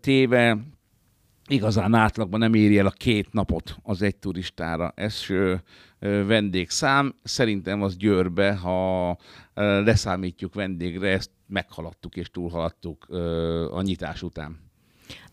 téve 0.00 0.58
igazán 1.52 1.94
átlagban 1.94 2.38
nem 2.38 2.54
éri 2.54 2.78
el 2.78 2.86
a 2.86 2.90
két 2.90 3.32
napot 3.32 3.76
az 3.82 4.02
egy 4.02 4.16
turistára. 4.16 4.94
Ö, 5.28 5.54
vendégszám. 6.26 7.14
Szerintem 7.22 7.82
az 7.82 7.96
Győrbe, 7.96 8.54
ha 8.54 9.16
leszámítjuk 9.54 10.54
vendégre, 10.54 11.08
ezt 11.08 11.30
meghaladtuk 11.46 12.16
és 12.16 12.30
túlhaladtuk 12.30 13.08
a 13.70 13.82
nyitás 13.82 14.22
után. 14.22 14.71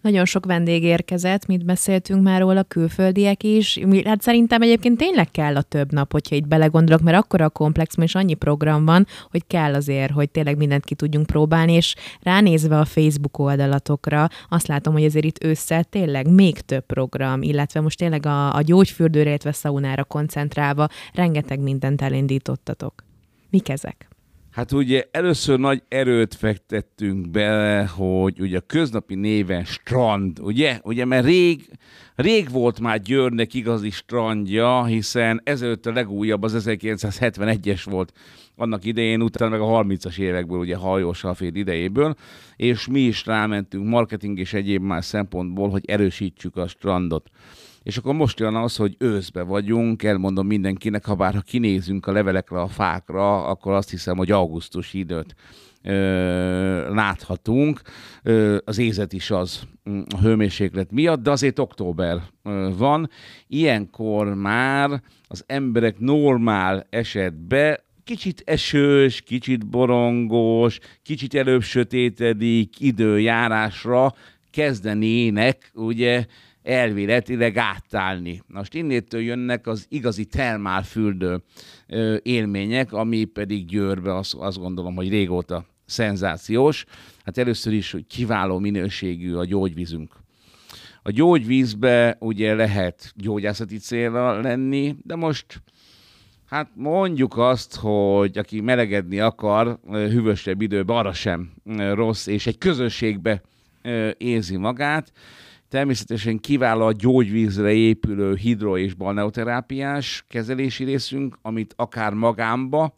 Nagyon 0.02 0.26
sok 0.26 0.46
vendég 0.46 0.84
érkezett, 0.84 1.46
mit 1.46 1.66
beszéltünk 1.66 2.24
már 2.24 2.40
róla, 2.40 2.64
külföldiek 2.64 3.44
is. 3.44 3.80
Hát 4.06 4.22
szerintem 4.22 4.62
egyébként 4.62 4.98
tényleg 4.98 5.32
kell 5.32 5.56
a 5.56 5.62
több 5.62 5.92
nap, 5.92 6.12
hogyha 6.12 6.36
itt 6.36 6.48
belegondolok, 6.48 7.02
mert 7.02 7.18
akkor 7.18 7.42
a 7.42 7.50
komplex, 7.50 7.96
és 7.98 8.16
annyi 8.16 8.34
program 8.34 8.86
van, 8.86 9.08
hogy 9.32 9.44
kell 9.48 9.74
azért, 9.74 10.12
hogy 10.12 10.30
tényleg 10.30 10.58
mindent 10.58 10.86
ki 10.86 10.96
tudjunk 10.96 11.26
próbálni, 11.26 11.74
és 11.74 11.96
ránézve 12.22 12.80
a 12.80 12.86
Facebook 12.86 13.40
oldalatokra, 13.40 14.28
azt 14.50 14.68
látom, 14.68 14.94
hogy 14.94 15.06
azért 15.06 15.26
itt 15.26 15.44
össze 15.44 15.84
tényleg 15.84 16.32
még 16.32 16.60
több 16.60 16.86
program, 16.86 17.42
illetve 17.42 17.82
most 17.82 17.98
tényleg 17.98 18.26
a, 18.26 18.56
a 18.56 18.62
gyógyfürdőre, 18.62 19.30
illetve 19.30 19.52
szaunára 19.52 20.04
koncentrálva 20.04 20.88
rengeteg 21.14 21.60
mindent 21.60 22.02
elindítottatok. 22.02 23.04
Mik 23.50 23.70
ezek? 23.70 24.09
Hát 24.52 24.72
ugye 24.72 25.04
először 25.12 25.60
nagy 25.60 25.84
erőt 25.88 26.36
fektettünk 26.36 27.30
bele, 27.30 27.86
hogy 27.86 28.42
ugye 28.42 28.58
a 28.58 28.64
köznapi 28.68 29.16
néven 29.16 29.64
strand, 29.66 30.40
ugye? 30.40 30.80
Ugye, 30.84 31.06
mert 31.06 31.26
rég, 31.26 31.70
rég 32.16 32.52
volt 32.52 32.80
már 32.80 33.02
Győrnek 33.02 33.54
igazi 33.54 33.90
strandja, 33.90 34.86
hiszen 34.86 35.42
ezelőtt 35.44 35.86
a 35.86 35.92
legújabb 35.92 36.44
az 36.44 36.66
1971-es 36.68 37.82
volt 37.84 38.14
annak 38.56 38.86
idején, 38.86 39.22
utána 39.22 39.52
meg 39.52 39.62
a 39.62 39.84
30-as 39.84 40.18
évekből, 40.18 40.60
ugye 40.60 40.76
hajós 40.76 41.24
alféd 41.24 41.56
idejéből, 41.56 42.16
és 42.56 42.88
mi 42.88 43.00
is 43.00 43.26
rámentünk 43.26 43.88
marketing 43.88 44.40
és 44.40 44.54
egyéb 44.54 44.82
más 44.82 45.06
szempontból, 45.06 45.70
hogy 45.70 45.84
erősítsük 45.86 46.56
a 46.56 46.68
strandot. 46.68 47.30
És 47.84 47.98
akkor 47.98 48.14
most 48.14 48.40
jön 48.40 48.56
az, 48.56 48.76
hogy 48.76 48.96
őszbe 48.98 49.42
vagyunk, 49.42 50.04
elmondom 50.04 50.48
mindenkinek, 50.48 51.06
ha 51.06 51.16
bár 51.16 51.34
ha 51.34 51.42
kinézünk 51.42 52.08
a 52.08 52.12
levelekre, 52.12 52.62
a 52.62 52.68
fákra, 52.68 53.46
akkor 53.46 53.74
azt 53.74 53.90
hiszem, 53.90 54.18
hogy 54.18 54.32
augusztus 54.32 54.94
időt 54.94 55.36
ö, 55.84 56.94
láthatunk. 56.94 57.82
Ö, 58.24 58.58
az 58.66 58.78
ézet 58.78 59.14
is 59.14 59.32
az 59.32 59.64
mm, 59.90 60.02
a 60.16 60.20
hőmérséklet 60.22 60.92
miatt, 60.92 61.24
de 61.24 61.32
azért 61.32 61.60
október 61.60 62.22
ö, 62.44 62.70
van. 62.78 63.10
Ilyenkor 63.48 64.34
már 64.34 65.02
az 65.28 65.44
emberek 65.48 66.00
normál 66.00 66.88
esetben 66.90 67.80
kicsit 68.04 68.42
esős, 68.46 69.22
kicsit 69.22 69.68
borongós, 69.68 70.80
kicsit 71.04 71.34
előbb 71.34 71.62
sötétedik 71.62 72.80
időjárásra 72.80 74.14
kezdenének, 74.52 75.72
ugye, 75.74 76.26
elvéletileg 76.64 77.58
átállni. 77.58 78.42
Most 78.48 78.74
innétől 78.74 79.22
jönnek 79.22 79.68
az 79.68 79.86
igazi 79.90 80.26
termálfürdő 80.26 81.44
élmények, 82.22 82.94
ami 82.94 83.24
pedig 83.24 83.66
Győrbe 83.66 84.16
azt, 84.16 84.34
azt 84.34 84.60
gondolom, 84.60 84.96
hogy 84.96 85.10
régóta 85.10 85.66
szenzációs. 85.86 86.86
Hát 87.26 87.38
először 87.38 87.74
is, 87.74 87.92
hogy 87.92 88.08
kiváló 88.08 88.60
minőségű 88.60 89.34
a 89.34 89.46
gyógyvízünk. 89.46 90.16
A 91.04 91.12
gyógyvízbe 91.12 92.18
ugye 92.20 92.56
lehet 92.56 93.14
gyógyászati 93.16 93.78
célra 93.78 94.42
lenni, 94.42 94.96
de 95.04 95.16
most 95.16 95.62
Hát 96.50 96.70
mondjuk 96.76 97.38
azt, 97.38 97.76
hogy 97.76 98.38
aki 98.38 98.62
melegedni 98.62 99.20
akar, 99.20 99.80
hűvösebb 99.88 100.62
időben, 100.62 100.98
arra 100.98 101.14
sem 101.14 101.52
rossz, 101.94 102.28
és 102.28 102.48
egy 102.48 102.58
közösségbe 102.58 103.42
érzi 104.18 104.58
magát. 104.58 105.12
Természetesen 105.70 106.40
kiváló 106.40 106.86
a 106.86 106.92
gyógyvízre 106.92 107.72
épülő 107.72 108.36
hidro- 108.36 108.80
és 108.80 108.94
balneoterápiás 108.94 110.26
kezelési 110.28 110.84
részünk, 110.84 111.38
amit 111.42 111.74
akár 111.78 112.14
magámba, 112.14 112.98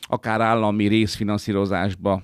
akár 0.00 0.40
állami 0.40 0.86
részfinanszírozásba 0.86 2.22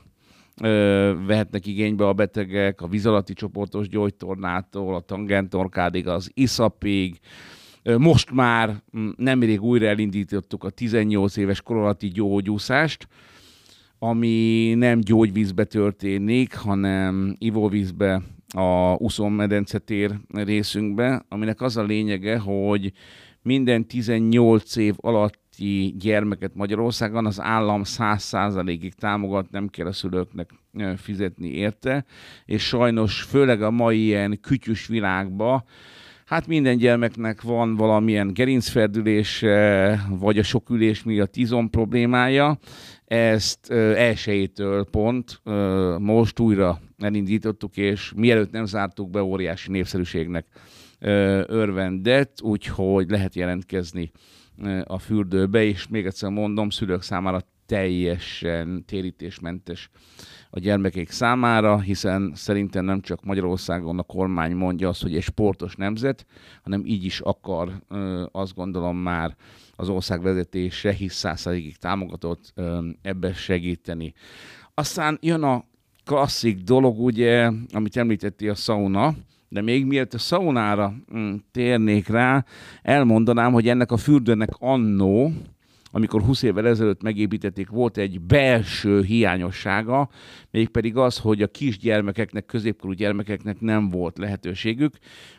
ö, 0.62 1.14
vehetnek 1.26 1.66
igénybe 1.66 2.06
a 2.06 2.12
betegek, 2.12 2.80
a 2.80 2.88
vízalatti 2.88 3.32
csoportos 3.32 3.88
gyógytornától, 3.88 4.94
a 4.94 5.00
tangentorkádig, 5.00 6.08
az 6.08 6.30
iszapig, 6.34 7.18
most 7.96 8.30
már 8.30 8.82
nemrég 9.16 9.62
újra 9.62 9.86
elindítottuk 9.86 10.64
a 10.64 10.70
18 10.70 11.36
éves 11.36 11.62
kor 11.62 11.76
alatti 11.76 12.08
gyógyúszást, 12.08 13.08
ami 13.98 14.74
nem 14.74 15.00
gyógyvízbe 15.00 15.64
történik, 15.64 16.56
hanem 16.56 17.36
ivóvízbe 17.38 18.22
a 18.54 18.94
úszómedencetér 18.94 20.18
részünkbe, 20.28 21.24
aminek 21.28 21.60
az 21.60 21.76
a 21.76 21.82
lényege, 21.82 22.38
hogy 22.38 22.92
minden 23.42 23.86
18 23.86 24.76
év 24.76 24.94
alatti 24.96 25.94
gyermeket 25.98 26.54
Magyarországon 26.54 27.26
az 27.26 27.40
állam 27.40 27.82
100%-ig 27.84 28.94
támogat, 28.94 29.50
nem 29.50 29.68
kell 29.68 29.86
a 29.86 29.92
szülőknek 29.92 30.50
fizetni 30.96 31.48
érte, 31.48 32.04
és 32.44 32.66
sajnos 32.66 33.22
főleg 33.22 33.62
a 33.62 33.70
mai 33.70 34.04
ilyen 34.04 34.40
kütyűs 34.40 34.86
világban 34.86 35.64
Hát 36.28 36.46
minden 36.46 36.76
gyermeknek 36.76 37.42
van 37.42 37.76
valamilyen 37.76 38.32
gerincferdülése, 38.32 40.00
vagy 40.08 40.38
a 40.38 40.42
sok 40.42 40.70
ülés 40.70 41.02
miatt 41.02 41.36
izom 41.36 41.70
problémája. 41.70 42.58
Ezt 43.08 43.70
elsőjétől 43.70 44.84
pont 44.84 45.40
most 45.98 46.38
újra 46.38 46.80
elindítottuk, 46.98 47.76
és 47.76 48.12
mielőtt 48.16 48.50
nem 48.50 48.64
zártuk 48.64 49.10
be, 49.10 49.22
óriási 49.22 49.70
népszerűségnek 49.70 50.46
örvendett, 51.46 52.42
úgyhogy 52.42 53.10
lehet 53.10 53.34
jelentkezni 53.34 54.10
a 54.84 54.98
fürdőbe, 54.98 55.64
és 55.64 55.88
még 55.88 56.06
egyszer 56.06 56.30
mondom, 56.30 56.70
szülők 56.70 57.02
számára 57.02 57.40
teljesen 57.66 58.84
térítésmentes 58.84 59.90
a 60.50 60.58
gyermekek 60.58 61.10
számára, 61.10 61.80
hiszen 61.80 62.32
szerintem 62.34 62.84
nem 62.84 63.00
csak 63.00 63.24
Magyarországon 63.24 63.98
a 63.98 64.02
kormány 64.02 64.52
mondja 64.52 64.88
azt, 64.88 65.02
hogy 65.02 65.16
egy 65.16 65.22
sportos 65.22 65.76
nemzet, 65.76 66.26
hanem 66.62 66.82
így 66.84 67.04
is 67.04 67.20
akar, 67.20 67.82
azt 68.32 68.54
gondolom 68.54 68.96
már 68.96 69.36
az 69.80 69.88
ország 69.88 70.22
vezetése, 70.22 70.92
hisz 70.92 71.14
százszerigig 71.14 71.76
támogatott 71.76 72.54
ebbe 73.02 73.32
segíteni. 73.32 74.12
Aztán 74.74 75.18
jön 75.20 75.42
a 75.42 75.64
klasszik 76.04 76.58
dolog, 76.58 77.00
ugye, 77.00 77.50
amit 77.72 77.96
említetti 77.96 78.48
a 78.48 78.54
sauna, 78.54 79.14
de 79.48 79.62
még 79.62 79.86
miért 79.86 80.14
a 80.14 80.18
szaunára 80.18 80.94
mm, 81.14 81.34
térnék 81.50 82.08
rá, 82.08 82.44
elmondanám, 82.82 83.52
hogy 83.52 83.68
ennek 83.68 83.92
a 83.92 83.96
fürdőnek 83.96 84.50
annó, 84.58 85.32
amikor 85.90 86.22
20 86.22 86.42
évvel 86.42 86.66
ezelőtt 86.66 87.02
megépítették, 87.02 87.68
volt 87.68 87.96
egy 87.96 88.20
belső 88.20 89.02
hiányossága, 89.02 90.08
mégpedig 90.50 90.96
az, 90.96 91.18
hogy 91.18 91.42
a 91.42 91.46
kisgyermekeknek, 91.46 92.46
középkorú 92.46 92.92
gyermekeknek 92.92 93.60
nem 93.60 93.88
volt 93.88 94.18
lehetőségük. 94.18 94.94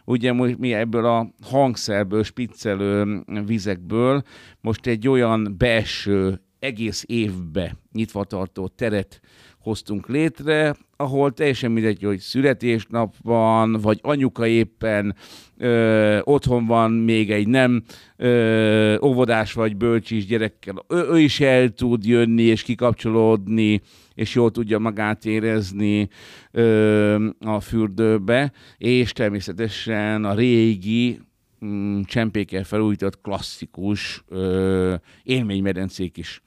Ugye 0.06 0.34
mi 0.34 0.74
ebből 0.74 1.06
a 1.06 1.34
hangszerből, 1.44 2.24
spiccelő 2.24 3.24
vizekből 3.46 4.24
most 4.62 4.86
egy 4.86 5.08
olyan 5.08 5.56
belső 5.58 6.42
egész 6.60 7.04
évbe 7.08 7.76
nyitva 7.92 8.24
tartó 8.24 8.68
teret 8.68 9.22
hoztunk 9.60 10.08
létre, 10.08 10.76
ahol 10.96 11.32
teljesen 11.34 11.72
mindegy, 11.72 12.04
hogy 12.04 12.20
születésnap 12.20 13.16
van, 13.22 13.72
vagy 13.72 14.00
anyuka 14.02 14.48
éppen 14.48 15.16
ö, 15.58 16.20
otthon 16.24 16.66
van 16.66 16.92
még 16.92 17.32
egy 17.32 17.48
nem 17.48 17.84
ö, 18.18 18.98
óvodás 19.02 19.54
vagy 19.54 19.78
bölcsis 19.78 20.26
gyerekkel, 20.26 20.86
ő, 20.90 21.08
ő 21.12 21.20
is 21.20 21.40
el 21.40 21.70
tud 21.70 22.06
jönni 22.06 22.44
és 22.44 22.64
kikapcsolódni, 22.64 23.82
és 24.14 24.36
jól 24.36 24.52
tudja 24.52 24.80
magát 24.80 25.26
érezni 25.26 26.08
ö, 26.52 27.28
a 27.40 27.60
fürdőbe, 27.60 28.52
és 28.78 29.12
természetesen 29.12 30.26
a 30.26 30.34
régi 30.34 31.20
mm, 31.66 32.02
csempékkel 32.02 32.64
felújított 32.64 33.22
klasszikus 33.22 34.24
ö, 34.28 34.96
élménymedencék 35.24 36.18
is 36.18 36.42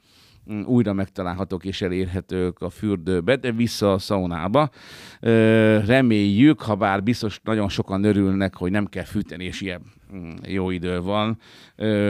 újra 0.64 0.92
megtalálhatók 0.92 1.64
és 1.64 1.82
elérhetők 1.82 2.60
a 2.60 2.70
fürdőbe, 2.70 3.36
de 3.36 3.52
vissza 3.52 3.92
a 3.92 3.98
szaunába. 3.98 4.70
Reméljük, 5.86 6.60
ha 6.60 6.74
bár 6.74 7.02
biztos 7.02 7.40
nagyon 7.44 7.68
sokan 7.68 8.04
örülnek, 8.04 8.56
hogy 8.56 8.70
nem 8.70 8.86
kell 8.86 9.04
fűteni, 9.04 9.44
és 9.44 9.60
ilyen 9.60 9.82
mm, 10.14 10.30
jó 10.46 10.70
idő 10.70 11.00
van, 11.00 11.38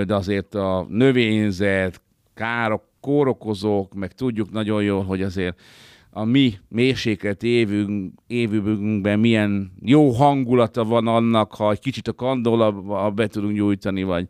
de 0.07 0.15
azért 0.15 0.55
a 0.55 0.87
növényzet, 0.89 2.01
károk, 2.35 2.83
kórokozók, 3.01 3.95
meg 3.95 4.13
tudjuk 4.13 4.51
nagyon 4.51 4.83
jól, 4.83 5.05
hogy 5.05 5.23
azért 5.23 5.61
a 6.11 6.25
mi 6.25 6.55
mérséklet 6.69 7.43
évünk, 7.43 8.13
évünkben 8.27 9.19
milyen 9.19 9.73
jó 9.81 10.11
hangulata 10.11 10.85
van 10.85 11.07
annak, 11.07 11.55
ha 11.55 11.71
egy 11.71 11.81
kicsit 11.81 12.09
a 12.09 12.13
kandola 12.13 13.11
be 13.11 13.27
tudunk 13.27 13.55
nyújtani, 13.55 14.03
vagy 14.03 14.27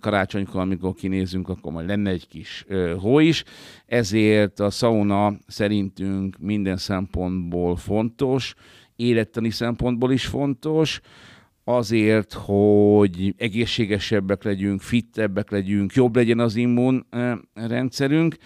karácsonykor, 0.00 0.60
amikor 0.60 0.94
kinézünk, 0.94 1.48
akkor 1.48 1.72
majd 1.72 1.86
lenne 1.86 2.10
egy 2.10 2.28
kis 2.28 2.64
hó 2.98 3.18
is. 3.18 3.44
Ezért 3.86 4.60
a 4.60 4.70
sauna 4.70 5.32
szerintünk 5.46 6.38
minden 6.38 6.76
szempontból 6.76 7.76
fontos, 7.76 8.54
élettani 8.96 9.50
szempontból 9.50 10.12
is 10.12 10.26
fontos, 10.26 11.00
azért, 11.64 12.32
hogy 12.32 13.34
egészségesebbek 13.36 14.42
legyünk, 14.42 14.80
fittebbek 14.80 15.50
legyünk, 15.50 15.94
jobb 15.94 16.16
legyen 16.16 16.38
az 16.38 16.56
immunrendszerünk, 16.56 18.36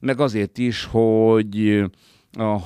meg 0.00 0.20
azért 0.20 0.58
is, 0.58 0.84
hogy 0.84 1.84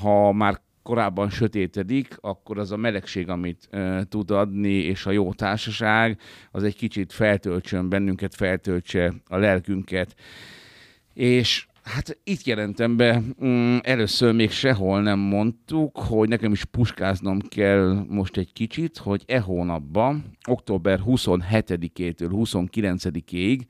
ha 0.02 0.32
már 0.32 0.64
korábban 0.86 1.30
sötétedik, 1.30 2.16
akkor 2.20 2.58
az 2.58 2.72
a 2.72 2.76
melegség, 2.76 3.28
amit 3.28 3.68
e, 3.70 4.04
tud 4.04 4.30
adni, 4.30 4.72
és 4.72 5.06
a 5.06 5.10
jó 5.10 5.32
társaság, 5.32 6.20
az 6.50 6.62
egy 6.62 6.76
kicsit 6.76 7.12
feltöltsön 7.12 7.88
bennünket, 7.88 8.34
feltöltse 8.34 9.14
a 9.28 9.36
lelkünket. 9.36 10.14
És 11.14 11.66
hát 11.86 12.18
itt 12.24 12.44
jelentem 12.44 12.96
be, 12.96 13.22
mm, 13.44 13.76
először 13.82 14.34
még 14.34 14.50
sehol 14.50 15.02
nem 15.02 15.18
mondtuk, 15.18 15.98
hogy 15.98 16.28
nekem 16.28 16.52
is 16.52 16.64
puskáznom 16.64 17.40
kell 17.40 18.04
most 18.08 18.36
egy 18.36 18.52
kicsit, 18.52 18.96
hogy 18.96 19.22
e 19.26 19.40
hónapban, 19.40 20.24
október 20.48 21.00
27-től 21.06 22.30
29-ig, 22.32 23.60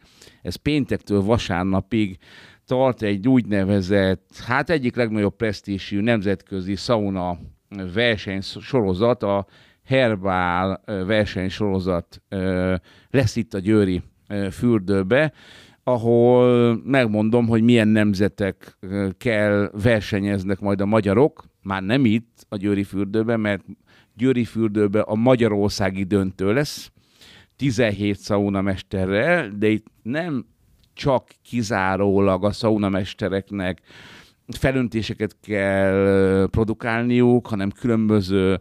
ez 0.43 0.55
péntektől 0.55 1.23
vasárnapig 1.23 2.19
tart 2.65 3.03
egy 3.03 3.29
úgynevezett, 3.29 4.43
hát 4.47 4.71
egyik 4.71 4.97
legnagyobb 4.97 5.37
presztízsű 5.37 6.01
nemzetközi 6.01 6.75
sauna 6.75 7.39
versenysorozat, 7.95 9.23
a 9.23 9.47
Herbál 9.85 10.83
versenysorozat 10.87 12.23
lesz 13.11 13.37
itt 13.37 13.55
a 13.55 13.59
Győri 13.59 14.03
fürdőbe, 14.51 15.33
ahol 15.88 16.81
megmondom, 16.85 17.46
hogy 17.46 17.62
milyen 17.62 17.88
nemzetek 17.88 18.79
kell 19.18 19.70
versenyeznek 19.83 20.61
majd 20.61 20.81
a 20.81 20.87
magyarok, 20.87 21.44
már 21.62 21.83
nem 21.83 22.05
itt 22.05 22.46
a 22.49 22.57
Győri 22.57 22.83
fürdőben, 22.83 23.40
mert 23.40 23.64
Győri 24.14 24.44
fürdőben 24.44 25.03
a 25.03 25.14
magyarországi 25.14 26.03
döntő 26.03 26.53
lesz, 26.53 26.92
17 27.57 28.20
sauna 28.20 28.61
mesterrel, 28.61 29.51
de 29.59 29.68
itt 29.68 29.87
nem 30.03 30.46
csak 30.94 31.29
kizárólag 31.42 32.44
a 32.44 32.53
szaunamestereknek 32.53 33.81
felöntéseket 34.46 35.37
kell 35.42 36.49
produkálniuk, 36.51 37.46
hanem 37.46 37.70
különböző 37.70 38.61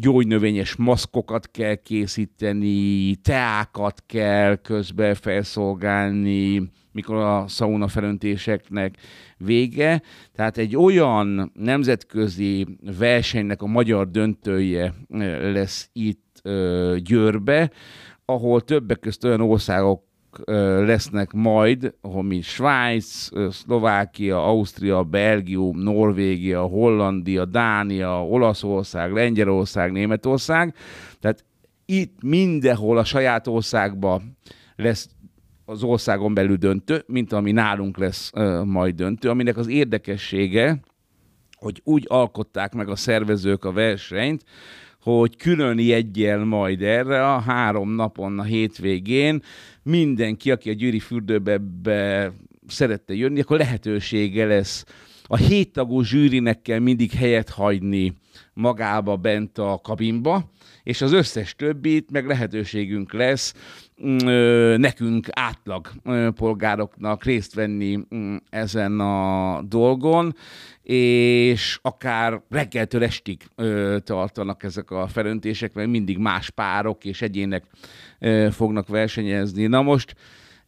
gyógynövényes 0.00 0.76
maszkokat 0.76 1.50
kell 1.50 1.74
készíteni, 1.74 3.14
teákat 3.14 4.02
kell 4.06 4.56
közben 4.56 5.14
felszolgálni, 5.14 6.70
mikor 6.92 7.16
a 7.16 7.44
szauna 7.48 7.88
felöntéseknek 7.88 8.96
vége. 9.36 10.02
Tehát 10.34 10.58
egy 10.58 10.76
olyan 10.76 11.52
nemzetközi 11.54 12.66
versenynek 12.98 13.62
a 13.62 13.66
magyar 13.66 14.10
döntője 14.10 14.94
lesz 15.52 15.90
itt 15.92 16.42
Győrbe, 16.96 17.70
ahol 18.24 18.60
többek 18.60 18.98
között 18.98 19.24
olyan 19.24 19.40
országok 19.40 20.05
lesznek 20.44 21.32
majd, 21.32 21.94
ahol 22.00 22.22
mi 22.22 22.40
Svájc, 22.40 23.28
Szlovákia, 23.50 24.44
Ausztria, 24.44 25.02
Belgium, 25.02 25.78
Norvégia, 25.78 26.62
Hollandia, 26.62 27.44
Dánia, 27.44 28.26
Olaszország, 28.26 29.12
Lengyelország, 29.12 29.92
Németország. 29.92 30.74
Tehát 31.20 31.44
itt 31.84 32.22
mindenhol 32.22 32.98
a 32.98 33.04
saját 33.04 33.46
országba 33.46 34.22
lesz 34.76 35.08
az 35.64 35.82
országon 35.82 36.34
belül 36.34 36.56
döntő, 36.56 37.04
mint 37.06 37.32
ami 37.32 37.52
nálunk 37.52 37.98
lesz 37.98 38.32
majd 38.64 38.94
döntő, 38.94 39.28
aminek 39.28 39.56
az 39.56 39.68
érdekessége, 39.68 40.80
hogy 41.58 41.80
úgy 41.84 42.04
alkották 42.08 42.74
meg 42.74 42.88
a 42.88 42.96
szervezők 42.96 43.64
a 43.64 43.72
versenyt, 43.72 44.44
hogy 45.12 45.36
külön 45.36 45.78
jegyel 45.78 46.44
majd 46.44 46.82
erre 46.82 47.32
a 47.32 47.38
három 47.38 47.90
napon 47.90 48.38
a 48.38 48.42
hétvégén 48.42 49.42
mindenki, 49.82 50.50
aki 50.50 50.70
a 50.70 50.72
Győri 50.72 50.98
fürdőbe 50.98 51.58
be 51.82 52.32
szerette 52.66 53.14
jönni, 53.14 53.40
akkor 53.40 53.58
lehetősége 53.58 54.46
lesz. 54.46 54.84
A 55.26 55.36
héttagú 55.36 56.02
zsűrinek 56.02 56.62
kell 56.62 56.78
mindig 56.78 57.12
helyet 57.12 57.48
hagyni 57.48 58.12
magába 58.52 59.16
bent 59.16 59.58
a 59.58 59.80
kabinba, 59.82 60.50
és 60.82 61.02
az 61.02 61.12
összes 61.12 61.54
többit 61.54 62.10
meg 62.10 62.26
lehetőségünk 62.26 63.12
lesz 63.12 63.54
mm, 64.06 64.16
nekünk 64.80 65.26
átlag 65.30 65.90
polgároknak 66.34 67.24
részt 67.24 67.54
venni 67.54 67.98
mm, 68.14 68.36
ezen 68.50 69.00
a 69.00 69.62
dolgon, 69.62 70.34
és 70.92 71.78
akár 71.82 72.42
reggeltől 72.48 73.04
estig 73.04 73.42
ö, 73.54 73.96
tartanak 74.04 74.62
ezek 74.62 74.90
a 74.90 75.06
felöntések, 75.06 75.74
mert 75.74 75.88
mindig 75.88 76.18
más 76.18 76.50
párok 76.50 77.04
és 77.04 77.22
egyének 77.22 77.64
ö, 78.18 78.48
fognak 78.50 78.88
versenyezni. 78.88 79.66
Na 79.66 79.82
most 79.82 80.14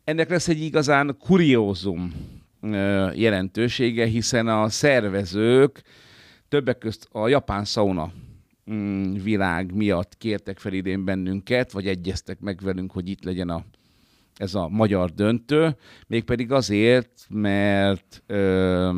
ennek 0.05 0.31
lesz 0.31 0.49
egy 0.49 0.61
igazán 0.61 1.17
kuriózum 1.19 2.13
ö, 2.61 3.11
jelentősége, 3.15 4.07
hiszen 4.07 4.49
a 4.49 4.69
szervezők 4.69 5.83
többek 6.49 6.79
közt 6.79 7.09
a 7.13 7.29
japán 7.29 7.65
sauna 7.65 8.13
mm, 8.71 9.15
világ 9.15 9.75
miatt 9.75 10.17
kértek 10.17 10.59
fel 10.59 10.73
idén 10.73 11.05
bennünket, 11.05 11.73
vagy 11.73 11.87
egyeztek 11.87 12.41
meg 12.41 12.61
velünk, 12.63 12.93
hogy 12.93 13.09
itt 13.09 13.25
legyen 13.25 13.49
a, 13.49 13.65
ez 14.37 14.55
a 14.55 14.69
magyar 14.69 15.11
döntő, 15.11 15.77
mégpedig 16.07 16.53
azért, 16.53 17.27
mert 17.29 18.23
ö, 18.27 18.91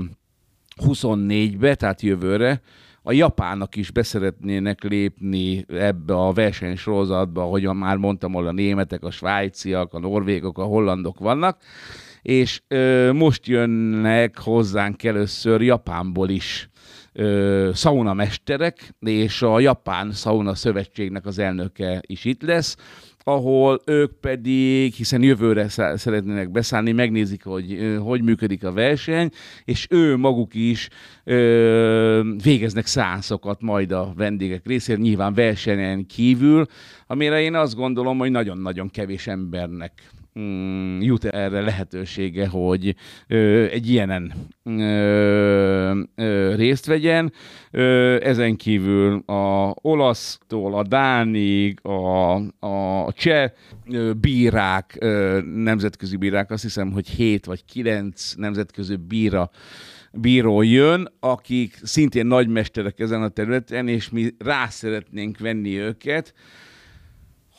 24-be, 0.81 1.75
tehát 1.75 2.01
jövőre, 2.01 2.61
a 3.03 3.13
japánok 3.13 3.77
is 3.77 3.91
beszeretnének 3.91 4.83
lépni 4.83 5.65
ebbe 5.69 6.15
a 6.15 6.33
versenysorozatba, 6.33 7.43
ahogy 7.43 7.63
már 7.63 7.97
mondtam, 7.97 8.35
ahol 8.35 8.47
a 8.47 8.53
németek, 8.53 9.05
a 9.05 9.11
svájciak, 9.11 9.95
a 9.95 9.99
norvégok, 9.99 10.59
a 10.59 10.63
hollandok 10.63 11.19
vannak, 11.19 11.59
és 12.23 12.63
ö, 12.69 13.13
most 13.13 13.47
jönnek 13.47 14.39
hozzánk 14.39 15.05
először 15.05 15.63
Japánból 15.63 16.29
is 16.29 16.69
ö, 17.13 17.71
szaunamesterek, 17.75 18.95
és 19.01 19.43
a 19.43 19.61
Japán 19.61 20.13
Sauna 20.13 20.55
Szövetségnek 20.55 21.27
az 21.27 21.39
elnöke 21.39 22.01
is 22.07 22.25
itt 22.25 22.43
lesz, 22.43 22.77
ahol 23.25 23.81
ők 23.87 24.13
pedig, 24.21 24.95
hiszen 24.95 25.23
jövőre 25.23 25.69
szeretnének 25.69 26.51
beszállni, 26.51 26.93
megnézik, 26.93 27.45
hogy 27.45 27.99
hogy 28.03 28.23
működik 28.23 28.65
a 28.65 28.73
verseny, 28.73 29.31
és 29.65 29.87
ő 29.91 30.17
maguk 30.17 30.55
is 30.55 30.89
ö, 31.25 32.23
végeznek 32.43 32.87
szánszokat 32.87 33.61
majd 33.61 33.93
a 33.93 34.13
vendégek 34.17 34.67
részéről, 34.67 35.03
nyilván 35.03 35.35
versenyen 35.35 36.07
kívül, 36.07 36.67
amire 37.07 37.41
én 37.41 37.55
azt 37.55 37.75
gondolom, 37.75 38.19
hogy 38.19 38.31
nagyon-nagyon 38.31 38.91
kevés 38.91 39.27
embernek 39.27 39.93
mm, 40.39 41.01
jut 41.01 41.25
erre 41.25 41.61
lehetősége, 41.61 42.49
hogy 42.49 42.95
ö, 43.27 43.65
egy 43.65 43.89
ilyenen 43.89 44.33
ö, 44.65 46.01
ö, 46.15 46.55
részt 46.55 46.87
vegyen. 46.87 47.33
Ö, 47.71 48.17
ezen 48.23 48.57
kívül 48.57 49.23
a 49.27 49.75
olasztól 49.75 50.75
a 50.75 50.83
dánig, 50.83 51.79
a, 51.83 52.35
a 52.67 53.13
cseh 53.13 53.51
bírák, 54.21 54.97
ö, 55.01 55.41
nemzetközi 55.55 56.17
bírák, 56.17 56.51
azt 56.51 56.63
hiszem, 56.63 56.93
hogy 56.93 57.09
hét 57.09 57.45
vagy 57.45 57.65
kilenc 57.65 58.35
nemzetközi 58.35 58.97
bíra 58.97 59.51
bíró 60.13 60.63
jön, 60.63 61.13
akik 61.21 61.79
szintén 61.83 62.27
nagymesterek 62.27 62.99
ezen 62.99 63.23
a 63.23 63.29
területen, 63.29 63.89
és 63.89 64.11
mi 64.11 64.35
rá 64.39 64.67
szeretnénk 64.67 65.39
venni 65.39 65.79
őket, 65.79 66.35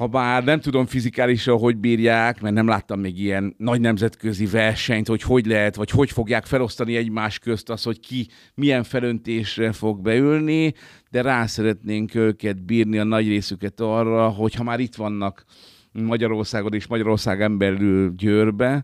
ha 0.02 0.08
bár 0.08 0.44
nem 0.44 0.60
tudom 0.60 0.86
fizikálisan, 0.86 1.58
hogy 1.58 1.78
bírják, 1.78 2.42
mert 2.42 2.56
nem 2.56 2.68
láttam 2.68 3.00
még 3.00 3.20
ilyen 3.20 3.56
nagy 3.58 3.80
nemzetközi 3.82 4.46
versenyt, 4.46 5.08
hogy 5.08 5.22
hogy 5.22 5.46
lehet, 5.46 5.76
vagy 5.76 5.90
hogy 5.90 6.12
fogják 6.12 6.46
felosztani 6.46 6.96
egymás 6.96 7.40
közt 7.40 7.70
az, 7.70 7.84
hogy 7.84 8.00
ki 8.00 8.28
milyen 8.56 8.84
felöntésre 8.84 9.72
fog 9.72 10.02
beülni, 10.02 10.74
de 11.10 11.22
rá 11.22 11.46
szeretnénk 11.46 12.16
őket 12.16 12.66
bírni 12.66 12.98
a 12.98 13.04
nagy 13.04 13.28
részüket 13.28 13.80
arra, 13.80 14.30
hogy 14.30 14.54
ha 14.54 14.64
már 14.64 14.80
itt 14.80 14.96
vannak 14.96 15.46
Magyarországon 15.92 16.74
és 16.74 16.88
Magyarország 16.88 17.58
belül 17.58 18.14
Győrbe, 18.16 18.84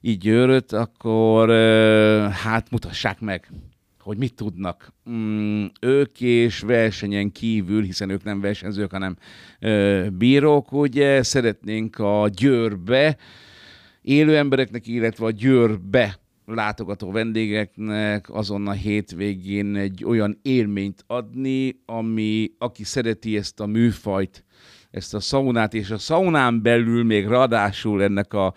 így 0.00 0.18
Győröt, 0.18 0.72
akkor 0.72 1.50
hát 2.30 2.70
mutassák 2.70 3.20
meg 3.20 3.50
hogy 4.10 4.18
mit 4.18 4.34
tudnak. 4.34 4.92
Mm, 5.10 5.64
ők 5.80 6.20
és 6.20 6.60
versenyen 6.60 7.32
kívül, 7.32 7.82
hiszen 7.82 8.10
ők 8.10 8.24
nem 8.24 8.40
versenyzők, 8.40 8.90
hanem 8.90 9.16
ö, 9.60 10.06
bírók, 10.12 10.72
ugye 10.72 11.22
szeretnénk 11.22 11.98
a 11.98 12.28
Győrbe 12.28 13.16
élő 14.02 14.36
embereknek, 14.36 14.86
illetve 14.86 15.26
a 15.26 15.30
Győrbe 15.30 16.18
látogató 16.46 17.10
vendégeknek 17.10 18.30
azon 18.30 18.66
a 18.66 18.72
hétvégén 18.72 19.76
egy 19.76 20.04
olyan 20.04 20.38
élményt 20.42 21.04
adni, 21.06 21.80
ami, 21.86 22.50
aki 22.58 22.84
szereti 22.84 23.36
ezt 23.36 23.60
a 23.60 23.66
műfajt, 23.66 24.44
ezt 24.90 25.14
a 25.14 25.20
szaunát, 25.20 25.74
és 25.74 25.90
a 25.90 25.98
szaunán 25.98 26.62
belül 26.62 27.04
még 27.04 27.26
ráadásul 27.26 28.02
ennek 28.02 28.32
a 28.34 28.54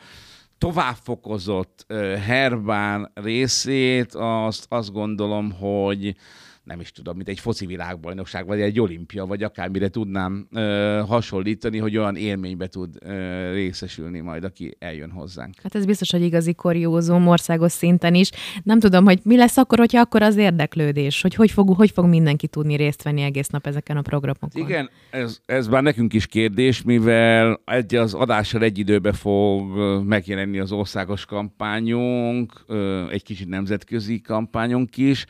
továbbfokozott 0.64 1.86
Herbán 2.26 3.12
részét, 3.14 4.14
azt, 4.16 4.66
azt 4.70 4.92
gondolom, 4.92 5.52
hogy 5.52 6.16
nem 6.64 6.80
is 6.80 6.92
tudom, 6.92 7.16
mint 7.16 7.28
egy 7.28 7.40
foci 7.40 7.66
világbajnokság, 7.66 8.46
vagy 8.46 8.62
egy 8.62 8.80
olimpia, 8.80 9.26
vagy 9.26 9.44
akármire 9.44 9.88
tudnám 9.88 10.48
ö, 10.52 11.02
hasonlítani, 11.08 11.78
hogy 11.78 11.98
olyan 11.98 12.16
élménybe 12.16 12.68
tud 12.68 12.96
ö, 13.00 13.52
részesülni 13.54 14.20
majd, 14.20 14.44
aki 14.44 14.76
eljön 14.80 15.10
hozzánk. 15.12 15.54
Hát 15.64 15.76
ez 15.76 15.86
biztos, 15.86 16.12
hogy 16.12 16.22
igazi 16.22 16.54
kuriózum 16.54 17.28
országos 17.28 17.72
szinten 17.72 18.14
is. 18.14 18.30
Nem 18.64 18.80
tudom, 18.80 19.06
hogy 19.06 19.20
mi 19.24 19.38
lesz 19.38 19.58
akkor, 19.58 19.78
hogyha 19.78 20.00
akkor 20.00 20.22
az 20.22 20.38
érdeklődés, 20.38 21.22
hogy 21.22 21.36
hogy 21.36 21.52
fog, 21.52 21.76
hogy 21.76 21.92
fog 21.92 22.06
mindenki 22.06 22.48
tudni 22.48 22.76
részt 22.76 23.04
venni 23.04 23.22
egész 23.22 23.48
nap 23.48 23.68
ezeken 23.68 23.98
a 23.98 24.02
programokon. 24.02 24.50
Igen, 24.54 24.90
ez, 25.10 25.40
ez 25.46 25.68
már 25.68 25.84
nekünk 25.84 26.14
is 26.14 26.26
kérdés, 26.26 26.82
mivel 26.82 27.62
egy 27.66 27.96
az 27.96 28.14
adással 28.14 28.64
egy 28.64 28.78
időbe 28.78 29.14
fog 29.14 29.78
megjelenni 30.04 30.60
az 30.60 30.72
országos 30.72 31.26
kampányunk, 31.26 32.66
egy 33.12 33.24
kicsit 33.24 33.48
nemzetközi 33.48 34.22
kampányunk 34.22 34.98
is, 34.98 35.26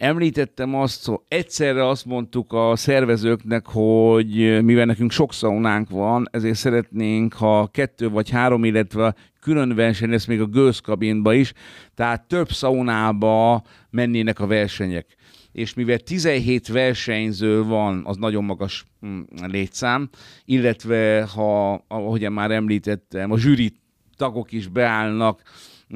Említettem 0.00 0.74
azt, 0.74 1.06
hogy 1.06 1.18
egyszerre 1.28 1.88
azt 1.88 2.04
mondtuk 2.04 2.52
a 2.52 2.76
szervezőknek, 2.76 3.66
hogy 3.66 4.62
mivel 4.64 4.84
nekünk 4.84 5.10
sok 5.10 5.32
szaunánk 5.32 5.90
van, 5.90 6.28
ezért 6.30 6.54
szeretnénk, 6.56 7.32
ha 7.32 7.66
kettő 7.66 8.08
vagy 8.08 8.30
három, 8.30 8.64
illetve 8.64 9.14
külön 9.40 9.74
verseny 9.74 10.10
lesz 10.10 10.26
még 10.26 10.40
a 10.40 10.46
gőzkabinba 10.46 11.32
is, 11.32 11.52
tehát 11.94 12.28
több 12.28 12.50
szaunába 12.50 13.62
mennének 13.90 14.40
a 14.40 14.46
versenyek. 14.46 15.16
És 15.52 15.74
mivel 15.74 15.98
17 15.98 16.68
versenyző 16.68 17.62
van, 17.62 18.02
az 18.04 18.16
nagyon 18.16 18.44
magas 18.44 18.84
mm, 19.06 19.20
létszám, 19.46 20.08
illetve 20.44 21.28
ha, 21.34 21.72
ahogy 21.88 22.30
már 22.30 22.50
említettem, 22.50 23.30
a 23.30 23.38
zsűri 23.38 23.72
tagok 24.16 24.52
is 24.52 24.66
beállnak, 24.66 25.42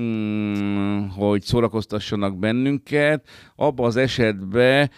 mm, 0.00 1.09
hogy 1.09 1.42
szórakoztassanak 1.42 2.38
bennünket. 2.38 3.28
Abba 3.57 3.87
az 3.87 3.96
esetben 3.96 4.90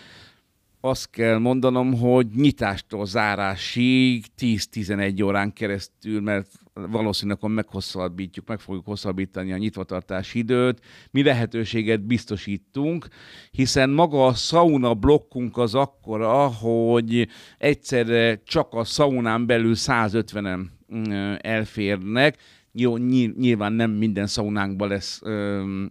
azt 0.81 1.11
kell 1.11 1.39
mondanom, 1.39 1.99
hogy 1.99 2.27
nyitástól 2.35 3.07
zárásig 3.07 4.25
10-11 4.39 5.25
órán 5.25 5.53
keresztül, 5.53 6.21
mert 6.21 6.49
valószínűleg 6.75 7.37
akkor 7.37 7.51
meghosszabbítjuk, 7.51 8.49
meg 8.49 8.61
fogjuk 8.61 8.87
hosszabbítani 8.87 9.53
a 9.53 9.57
nyitvatartási 9.57 10.39
időt. 10.39 10.81
Mi 11.11 11.23
lehetőséget 11.23 12.01
biztosítunk, 12.01 13.07
hiszen 13.51 13.91
maga 13.91 14.27
a 14.27 14.35
sauna 14.35 14.95
blokkunk 14.95 15.57
az 15.57 15.75
akkora, 15.75 16.47
hogy 16.47 17.29
egyszerre 17.59 18.41
csak 18.45 18.75
a 18.75 18.85
saunán 18.85 19.47
belül 19.47 19.75
150-en 19.77 20.67
mm, 20.95 21.35
elférnek, 21.39 22.37
jó, 22.79 22.97
nyilván 22.97 23.73
nem 23.73 23.91
minden 23.91 24.27
szaunánkban 24.27 24.89
lesz 24.89 25.23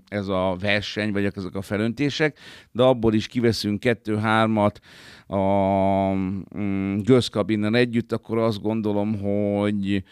ez 0.07 0.27
a 0.27 0.55
verseny, 0.59 1.11
vagy 1.11 1.25
ezek 1.25 1.55
a 1.55 1.61
felöntések, 1.61 2.39
de 2.71 2.83
abból 2.83 3.13
is 3.13 3.27
kiveszünk 3.27 3.79
kettő-hármat 3.79 4.79
a 5.27 5.41
mm, 6.57 6.97
gőzkabinnal 6.97 7.75
együtt, 7.75 8.11
akkor 8.11 8.37
azt 8.37 8.61
gondolom, 8.61 9.19
hogy 9.19 10.03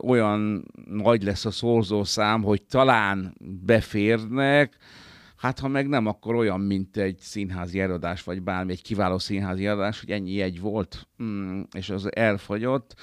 olyan 0.00 0.64
nagy 0.90 1.22
lesz 1.22 1.44
a 1.44 1.50
szorzószám, 1.50 2.42
hogy 2.42 2.62
talán 2.62 3.34
beférnek, 3.66 4.76
Hát 5.36 5.58
ha 5.58 5.68
meg 5.68 5.88
nem, 5.88 6.06
akkor 6.06 6.34
olyan, 6.34 6.60
mint 6.60 6.96
egy 6.96 7.18
színházi 7.18 7.80
előadás, 7.80 8.22
vagy 8.22 8.42
bármi, 8.42 8.72
egy 8.72 8.82
kiváló 8.82 9.18
színházi 9.18 9.66
előadás, 9.66 10.00
hogy 10.00 10.10
ennyi 10.10 10.40
egy 10.40 10.60
volt, 10.60 11.08
mm, 11.22 11.60
és 11.76 11.90
az 11.90 12.16
elfogyott, 12.16 12.94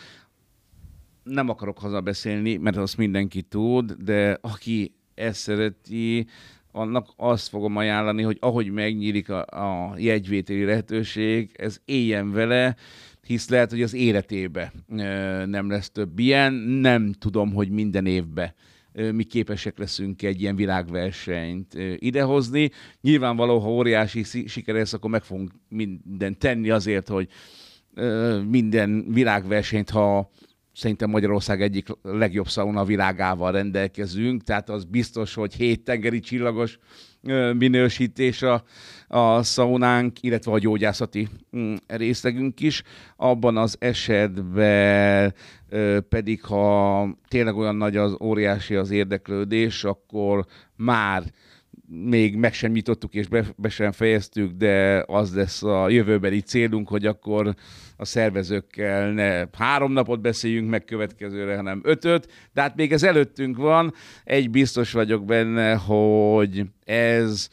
nem 1.24 1.50
akarok 1.50 1.80
hazabeszélni, 1.80 2.58
mert 2.58 2.78
azt 2.78 2.98
mindenki 2.98 3.42
tud, 3.42 3.92
de 3.92 4.38
aki 4.42 4.96
ezt 5.16 5.40
szereti, 5.40 6.28
annak 6.72 7.08
azt 7.16 7.48
fogom 7.48 7.76
ajánlani, 7.76 8.22
hogy 8.22 8.38
ahogy 8.40 8.72
megnyílik 8.72 9.30
a, 9.30 9.42
a 9.46 9.94
jegyvételi 9.98 10.64
lehetőség, 10.64 11.52
ez 11.54 11.80
éljen 11.86 12.32
vele, 12.32 12.76
hisz 13.28 13.50
lehet, 13.50 13.70
hogy 13.70 13.82
az 13.82 13.94
életébe 13.94 14.74
nem 15.46 15.70
lesz 15.70 15.90
több 15.90 16.20
ilyen. 16.20 16.54
Nem 16.54 17.12
tudom, 17.12 17.54
hogy 17.54 17.70
minden 17.70 18.06
évben 18.06 18.54
mi 19.12 19.24
képesek 19.24 19.78
leszünk 19.78 20.22
egy 20.22 20.42
ilyen 20.42 20.56
világversenyt 20.56 21.74
idehozni. 21.96 22.72
Nyilvánvaló, 23.02 23.60
ha 23.60 23.70
óriási 23.70 24.24
siker 24.24 24.76
lesz, 24.76 24.94
akkor 24.94 25.10
meg 25.10 25.24
fogunk 25.24 25.52
mindent 25.70 26.38
tenni 26.38 26.70
azért, 26.70 27.08
hogy 27.08 27.28
minden 28.48 29.06
világversenyt, 29.12 29.90
ha 29.90 30.30
szerintem 30.74 31.10
Magyarország 31.10 31.62
egyik 31.62 31.88
legjobb 32.02 32.48
szauna 32.48 32.86
világával 32.86 33.52
rendelkezünk, 33.52 34.44
tehát 34.44 34.70
az 34.70 34.84
biztos, 34.84 35.34
hogy 35.34 35.54
hét 35.54 35.84
tengeri 35.84 36.20
csillagos 36.20 36.80
minősítés 37.58 38.42
a, 38.42 38.64
a 39.08 39.44
szaunánk, 39.44 40.22
illetve 40.22 40.52
a 40.52 40.60
gyógyászati 40.60 41.28
mm, 41.58 41.76
részlegünk 41.88 42.60
is. 42.60 42.84
Abban 43.16 43.58
az 43.58 43.76
esetben 43.80 45.34
pedig, 46.10 46.44
ha 46.44 47.08
tényleg 47.28 47.56
olyan 47.56 47.76
nagy 47.76 47.98
az 47.98 48.16
óriási 48.22 48.76
az 48.76 48.92
érdeklődés, 48.92 49.84
akkor 49.84 50.46
már 50.76 51.24
még 51.88 52.36
meg 52.36 52.54
sem 52.54 52.72
nyitottuk 52.72 53.14
és 53.14 53.28
be, 53.28 53.46
be 53.56 53.70
sem 53.70 53.92
fejeztük, 53.92 54.52
de 54.52 55.04
az 55.08 55.36
lesz 55.36 55.64
a 55.64 55.90
jövőbeli 55.90 56.40
célunk, 56.40 56.88
hogy 56.88 57.06
akkor 57.06 57.56
a 57.98 58.06
szervezőkkel 58.06 59.12
ne 59.12 59.46
három 59.58 59.92
napot 59.92 60.22
beszéljünk 60.22 60.70
meg 60.70 60.84
következőre, 60.84 61.56
hanem 61.56 61.82
ötöt, 61.84 62.32
de 62.54 62.62
hát 62.62 62.76
még 62.76 62.92
ez 62.92 63.04
előttünk 63.04 63.58
van. 63.58 63.94
Egy 64.24 64.50
biztos 64.50 64.92
vagyok 64.92 65.26
benne, 65.26 65.76
hogy 65.76 66.64
ez 66.86 67.50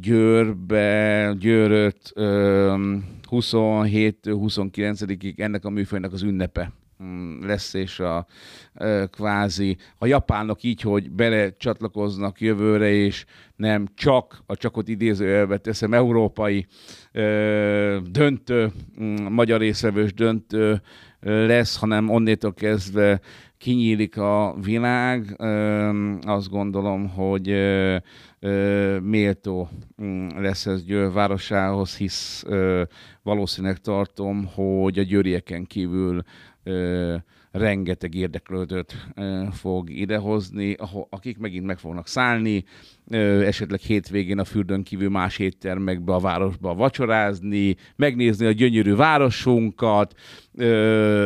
Győrbe, 0.00 1.32
Győröt 1.38 2.12
27-29-ig 3.30 5.40
ennek 5.40 5.64
a 5.64 5.70
műfajnak 5.70 6.12
az 6.12 6.22
ünnepe 6.22 6.72
lesz, 7.40 7.74
és 7.74 8.00
a 8.00 8.26
kvázi 9.10 9.76
a 9.98 10.06
japánok 10.06 10.62
így, 10.62 10.80
hogy 10.80 11.10
bele 11.10 11.56
csatlakoznak 11.56 12.40
jövőre, 12.40 12.90
és 12.90 13.24
nem 13.56 13.86
csak, 13.94 14.42
a 14.46 14.56
csakot 14.56 14.88
idézőjelbe 14.88 15.58
teszem, 15.58 15.94
európai 15.94 16.66
döntő, 18.10 18.72
mm, 19.02 19.16
magyar 19.16 19.60
részvevős 19.60 20.14
döntő 20.14 20.82
lesz, 21.20 21.76
hanem 21.76 22.08
onnétől 22.08 22.54
kezdve 22.54 23.20
kinyílik 23.58 24.16
a 24.16 24.54
világ. 24.62 25.36
Azt 26.20 26.50
gondolom, 26.50 27.08
hogy 27.08 27.46
méltó 29.02 29.68
mm, 30.02 30.28
lesz 30.36 30.66
ez 30.66 30.84
Győr 30.84 31.12
városához, 31.12 31.96
hisz 31.96 32.44
valószínűleg 33.22 33.76
tartom, 33.78 34.46
hogy 34.54 34.98
a 34.98 35.02
győrieken 35.02 35.66
kívül 35.66 36.22
rengeteg 37.50 38.14
érdeklődőt 38.14 38.94
fog 39.52 39.90
idehozni, 39.90 40.76
akik 41.10 41.38
megint 41.38 41.66
meg 41.66 41.78
fognak 41.78 42.08
szállni, 42.08 42.64
esetleg 43.44 43.80
hétvégén 43.80 44.38
a 44.38 44.44
fürdőn 44.44 44.82
kívül 44.82 45.08
más 45.08 45.38
éttermekbe 45.38 46.14
a 46.14 46.18
városba 46.18 46.74
vacsorázni, 46.74 47.76
megnézni 47.96 48.46
a 48.46 48.52
gyönyörű 48.52 48.94
városunkat, 48.94 50.14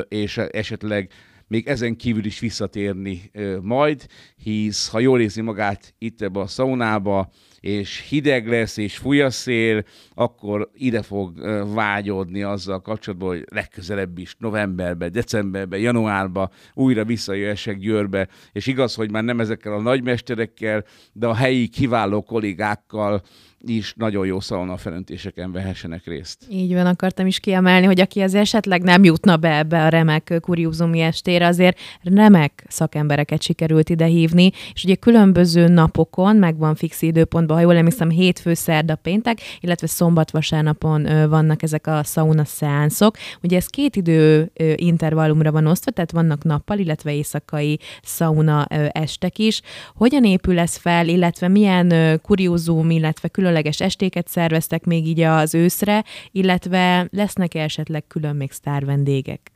és 0.08 0.36
esetleg 0.36 1.10
még 1.46 1.66
ezen 1.66 1.96
kívül 1.96 2.24
is 2.24 2.38
visszatérni 2.38 3.30
majd, 3.60 4.06
hisz 4.36 4.90
ha 4.90 5.00
jól 5.00 5.20
érzi 5.20 5.40
magát 5.40 5.94
itt 5.98 6.22
ebbe 6.22 6.40
a 6.40 6.46
szaunába, 6.46 7.30
és 7.62 8.06
hideg 8.08 8.48
lesz, 8.48 8.76
és 8.76 8.96
fúj 8.96 9.20
a 9.20 9.30
szél, 9.30 9.84
akkor 10.14 10.70
ide 10.74 11.02
fog 11.02 11.40
vágyódni 11.74 12.42
azzal 12.42 12.80
kapcsolatban, 12.80 13.28
hogy 13.28 13.44
legközelebb 13.50 14.18
is 14.18 14.36
novemberben, 14.38 15.12
decemberben, 15.12 15.80
januárban 15.80 16.50
újra 16.74 17.04
visszajöhessek 17.04 17.78
Győrbe, 17.78 18.28
és 18.52 18.66
igaz, 18.66 18.94
hogy 18.94 19.10
már 19.10 19.24
nem 19.24 19.40
ezekkel 19.40 19.72
a 19.72 19.80
nagymesterekkel, 19.80 20.84
de 21.12 21.26
a 21.26 21.34
helyi 21.34 21.68
kiváló 21.68 22.22
kollégákkal 22.22 23.22
is 23.66 23.94
nagyon 23.96 24.26
jó 24.26 24.40
szauna 24.40 24.76
felöntéseken 24.76 25.52
vehessenek 25.52 26.06
részt. 26.06 26.38
Így 26.50 26.74
van, 26.74 26.86
akartam 26.86 27.26
is 27.26 27.40
kiemelni, 27.40 27.86
hogy 27.86 28.00
aki 28.00 28.20
az 28.20 28.34
esetleg 28.34 28.82
nem 28.82 29.04
jutna 29.04 29.36
be 29.36 29.56
ebbe 29.56 29.84
a 29.84 29.88
remek 29.88 30.38
kuriózumi 30.40 31.00
estére, 31.00 31.46
azért 31.46 31.78
remek 32.02 32.64
szakembereket 32.68 33.42
sikerült 33.42 33.90
ide 33.90 34.04
hívni, 34.04 34.50
és 34.72 34.84
ugye 34.84 34.94
különböző 34.94 35.68
napokon, 35.68 36.36
meg 36.36 36.56
van 36.56 36.74
fix 36.74 37.02
időpontban, 37.02 37.56
ha 37.56 37.62
jól 37.62 37.76
emlékszem, 37.76 38.10
hétfő, 38.10 38.54
szerda, 38.54 38.94
péntek, 38.94 39.38
illetve 39.60 39.86
szombat, 39.86 40.30
vasárnapon 40.30 41.28
vannak 41.28 41.62
ezek 41.62 41.86
a 41.86 42.02
sauna 42.02 42.44
szeánszok. 42.44 43.16
Ugye 43.42 43.56
ez 43.56 43.66
két 43.66 43.96
idő 43.96 44.50
intervallumra 44.76 45.52
van 45.52 45.66
osztva, 45.66 45.90
tehát 45.90 46.10
vannak 46.10 46.44
nappal, 46.44 46.78
illetve 46.78 47.14
éjszakai 47.14 47.78
sauna 48.02 48.66
estek 48.92 49.38
is. 49.38 49.60
Hogyan 49.94 50.24
épül 50.24 50.58
ez 50.58 50.76
fel, 50.76 51.08
illetve 51.08 51.48
milyen 51.48 52.20
kuriózum, 52.22 52.90
illetve 52.90 53.28
külön 53.28 53.51
különleges 53.52 53.80
estéket 53.80 54.28
szerveztek 54.28 54.84
még 54.84 55.06
így 55.06 55.20
az 55.20 55.54
őszre, 55.54 56.04
illetve 56.30 57.08
lesznek 57.10 57.54
-e 57.54 57.62
esetleg 57.62 58.06
külön 58.06 58.36
még 58.36 58.50
sztár 58.50 58.84
vendégek? 58.84 59.50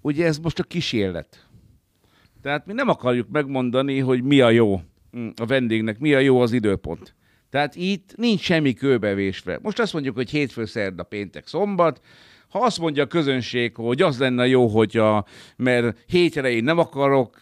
Ugye 0.00 0.26
ez 0.26 0.38
most 0.38 0.58
a 0.58 0.62
kísérlet. 0.62 1.46
Tehát 2.42 2.66
mi 2.66 2.72
nem 2.72 2.88
akarjuk 2.88 3.28
megmondani, 3.28 3.98
hogy 3.98 4.22
mi 4.22 4.40
a 4.40 4.50
jó 4.50 4.80
mm, 5.16 5.28
a 5.36 5.46
vendégnek, 5.46 5.98
mi 5.98 6.14
a 6.14 6.18
jó 6.18 6.40
az 6.40 6.52
időpont. 6.52 7.14
Tehát 7.50 7.76
itt 7.76 8.14
nincs 8.16 8.40
semmi 8.40 8.72
kőbevésve. 8.72 9.58
Most 9.62 9.78
azt 9.78 9.92
mondjuk, 9.92 10.14
hogy 10.14 10.30
hétfő, 10.30 10.64
szerda, 10.64 11.02
péntek, 11.02 11.46
szombat, 11.46 12.00
ha 12.52 12.58
azt 12.58 12.78
mondja 12.78 13.02
a 13.02 13.06
közönség, 13.06 13.76
hogy 13.76 14.02
az 14.02 14.18
lenne 14.18 14.46
jó, 14.46 14.66
hogyha, 14.66 15.24
mert 15.56 15.98
hétre 16.06 16.50
én 16.50 16.64
nem 16.64 16.78
akarok, 16.78 17.38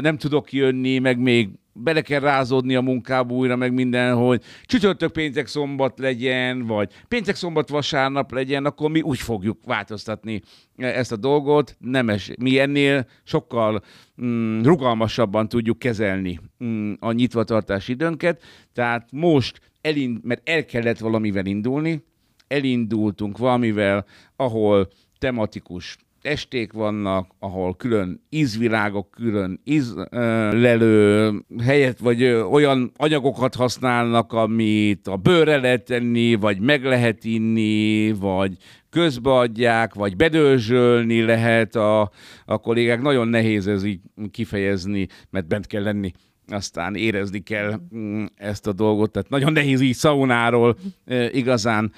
nem 0.00 0.16
tudok 0.18 0.52
jönni, 0.52 0.98
meg 0.98 1.18
még 1.18 1.48
bele 1.72 2.00
kell 2.00 2.20
rázódni 2.20 2.74
a 2.74 2.80
munkába 2.80 3.34
újra, 3.34 3.56
meg 3.56 3.72
minden, 3.72 4.14
hogy 4.14 4.42
csütörtök, 4.64 5.12
péntek, 5.12 5.46
szombat 5.46 5.98
legyen, 5.98 6.66
vagy 6.66 6.92
péntek, 7.08 7.34
szombat, 7.34 7.68
vasárnap 7.68 8.32
legyen, 8.32 8.64
akkor 8.64 8.90
mi 8.90 9.00
úgy 9.00 9.18
fogjuk 9.18 9.58
változtatni 9.64 10.42
ezt 10.76 11.12
a 11.12 11.16
dolgot. 11.16 11.76
Nem 11.78 12.08
es, 12.08 12.30
mi 12.38 12.58
ennél 12.58 13.06
sokkal 13.24 13.82
mm, 14.22 14.62
rugalmasabban 14.62 15.48
tudjuk 15.48 15.78
kezelni 15.78 16.40
mm, 16.64 16.92
a 16.98 17.12
nyitvatartási 17.12 17.92
időnket. 17.92 18.42
Tehát 18.72 19.08
most, 19.12 19.60
elind, 19.80 20.24
mert 20.24 20.48
el 20.48 20.64
kellett 20.64 20.98
valamivel 20.98 21.46
indulni, 21.46 22.04
elindultunk 22.48 23.38
valamivel, 23.38 24.06
ahol 24.36 24.88
tematikus 25.18 25.96
esték 26.26 26.72
vannak, 26.72 27.30
ahol 27.38 27.76
külön 27.76 28.20
ízvilágok, 28.30 29.10
külön 29.10 29.60
ízlelő 29.64 31.32
helyet, 31.62 31.98
vagy 31.98 32.24
olyan 32.24 32.92
anyagokat 32.96 33.54
használnak, 33.54 34.32
amit 34.32 35.06
a 35.06 35.16
bőrre 35.16 35.56
lehet 35.56 35.84
tenni, 35.84 36.34
vagy 36.34 36.60
meg 36.60 36.84
lehet 36.84 37.24
inni, 37.24 38.12
vagy 38.12 38.56
közbeadják, 38.90 39.94
vagy 39.94 40.16
bedőzsölni 40.16 41.22
lehet 41.22 41.74
a, 41.74 42.10
a 42.44 42.58
kollégák. 42.58 43.00
Nagyon 43.00 43.28
nehéz 43.28 43.66
ez 43.66 43.84
így 43.84 44.00
kifejezni, 44.30 45.06
mert 45.30 45.46
bent 45.48 45.66
kell 45.66 45.82
lenni 45.82 46.12
aztán 46.48 46.94
érezni 46.94 47.42
kell 47.42 47.80
mm, 47.94 48.24
ezt 48.34 48.66
a 48.66 48.72
dolgot, 48.72 49.10
tehát 49.10 49.28
nagyon 49.28 49.52
nehéz 49.52 49.80
így 49.80 49.94
szaunáról 49.94 50.76
igazán 51.30 51.92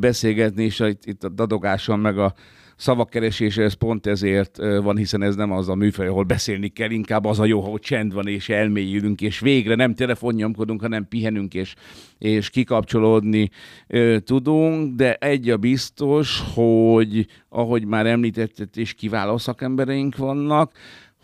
beszélgetni, 0.00 0.64
és 0.64 0.82
itt, 1.02 1.24
a 1.24 1.28
dadogáson 1.28 1.98
meg 1.98 2.18
a 2.18 2.34
szavakkeresése 2.76 3.62
ez 3.62 3.72
pont 3.72 4.06
ezért 4.06 4.56
van, 4.56 4.96
hiszen 4.96 5.22
ez 5.22 5.36
nem 5.36 5.52
az 5.52 5.68
a 5.68 5.74
műfaj, 5.74 6.06
ahol 6.06 6.24
beszélni 6.24 6.68
kell, 6.68 6.90
inkább 6.90 7.24
az 7.24 7.40
a 7.40 7.44
jó, 7.44 7.60
hogy 7.60 7.80
csend 7.80 8.12
van, 8.12 8.26
és 8.26 8.48
elmélyülünk, 8.48 9.20
és 9.20 9.40
végre 9.40 9.74
nem 9.74 9.94
telefonnyomkodunk, 9.94 10.80
hanem 10.80 11.08
pihenünk, 11.08 11.54
és, 11.54 11.74
és 12.18 12.50
kikapcsolódni 12.50 13.50
ö, 13.86 14.16
tudunk, 14.18 14.94
de 14.94 15.14
egy 15.14 15.50
a 15.50 15.56
biztos, 15.56 16.42
hogy 16.54 17.26
ahogy 17.48 17.84
már 17.84 18.06
említetted, 18.06 18.68
és 18.74 18.92
kiváló 18.92 19.38
szakembereink 19.38 20.16
vannak, 20.16 20.72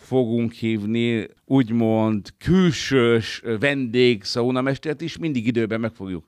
fogunk 0.09 0.53
hívni 0.53 1.29
úgymond 1.44 2.29
külsős 2.38 3.42
vendég 3.61 4.25
szaunamestert 4.25 5.01
is, 5.01 5.18
mindig 5.18 5.47
időben 5.47 5.81
meg 5.81 5.94
fogjuk 5.94 6.25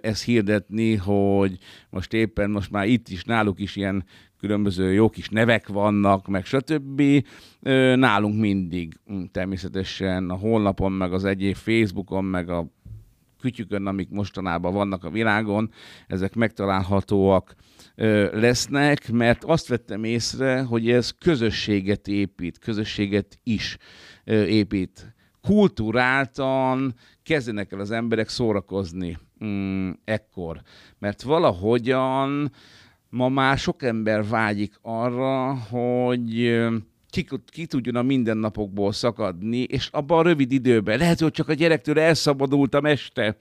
ezt 0.00 0.24
hirdetni, 0.24 0.94
hogy 0.94 1.58
most 1.90 2.12
éppen 2.12 2.50
most 2.50 2.70
már 2.70 2.86
itt 2.86 3.08
is, 3.08 3.24
náluk 3.24 3.60
is 3.60 3.76
ilyen 3.76 4.04
különböző 4.38 4.92
jó 4.92 5.08
kis 5.08 5.28
nevek 5.28 5.68
vannak, 5.68 6.28
meg 6.28 6.44
stb. 6.44 7.02
Nálunk 7.94 8.40
mindig 8.40 8.94
természetesen 9.32 10.30
a 10.30 10.34
honlapon, 10.34 10.92
meg 10.92 11.12
az 11.12 11.24
egyéb 11.24 11.54
Facebookon, 11.54 12.24
meg 12.24 12.48
a 12.48 12.66
kütyükön, 13.42 13.86
amik 13.86 14.08
mostanában 14.10 14.72
vannak 14.72 15.04
a 15.04 15.10
világon, 15.10 15.70
ezek 16.06 16.34
megtalálhatóak 16.34 17.54
lesznek, 18.32 19.10
mert 19.10 19.44
azt 19.44 19.68
vettem 19.68 20.04
észre, 20.04 20.62
hogy 20.62 20.90
ez 20.90 21.10
közösséget 21.10 22.08
épít, 22.08 22.58
közösséget 22.58 23.38
is 23.42 23.76
épít. 24.24 25.14
Kulturáltan 25.40 26.94
kezdenek 27.22 27.72
el 27.72 27.80
az 27.80 27.90
emberek 27.90 28.28
szórakozni 28.28 29.18
mm, 29.44 29.90
ekkor, 30.04 30.60
mert 30.98 31.22
valahogyan 31.22 32.52
ma 33.08 33.28
már 33.28 33.58
sok 33.58 33.82
ember 33.82 34.28
vágyik 34.28 34.78
arra, 34.82 35.54
hogy 35.54 36.60
ki, 37.12 37.26
ki 37.46 37.66
tudjon 37.66 37.96
a 37.96 38.02
mindennapokból 38.02 38.92
szakadni, 38.92 39.62
és 39.62 39.88
abban 39.90 40.18
a 40.18 40.22
rövid 40.22 40.52
időben, 40.52 40.98
lehet, 40.98 41.20
hogy 41.20 41.30
csak 41.30 41.48
a 41.48 41.52
gyerektől 41.52 41.98
elszabadultam 41.98 42.86
este, 42.86 43.36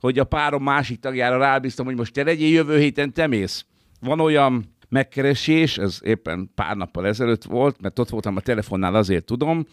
hogy 0.00 0.18
a 0.18 0.24
párom 0.24 0.62
másik 0.62 1.00
tagjára 1.00 1.38
rábíztam, 1.38 1.86
hogy 1.86 1.96
most 1.96 2.12
te 2.12 2.22
legyél 2.22 2.52
jövő 2.52 2.78
héten, 2.78 3.12
te 3.12 3.26
mész. 3.26 3.64
Van 4.00 4.20
olyan 4.20 4.74
megkeresés, 4.88 5.78
ez 5.78 5.98
éppen 6.02 6.50
pár 6.54 6.76
nappal 6.76 7.06
ezelőtt 7.06 7.44
volt, 7.44 7.80
mert 7.80 7.98
ott 7.98 8.08
voltam 8.08 8.36
a 8.36 8.40
telefonnál, 8.40 8.94
azért 8.94 9.24
tudom, 9.24 9.66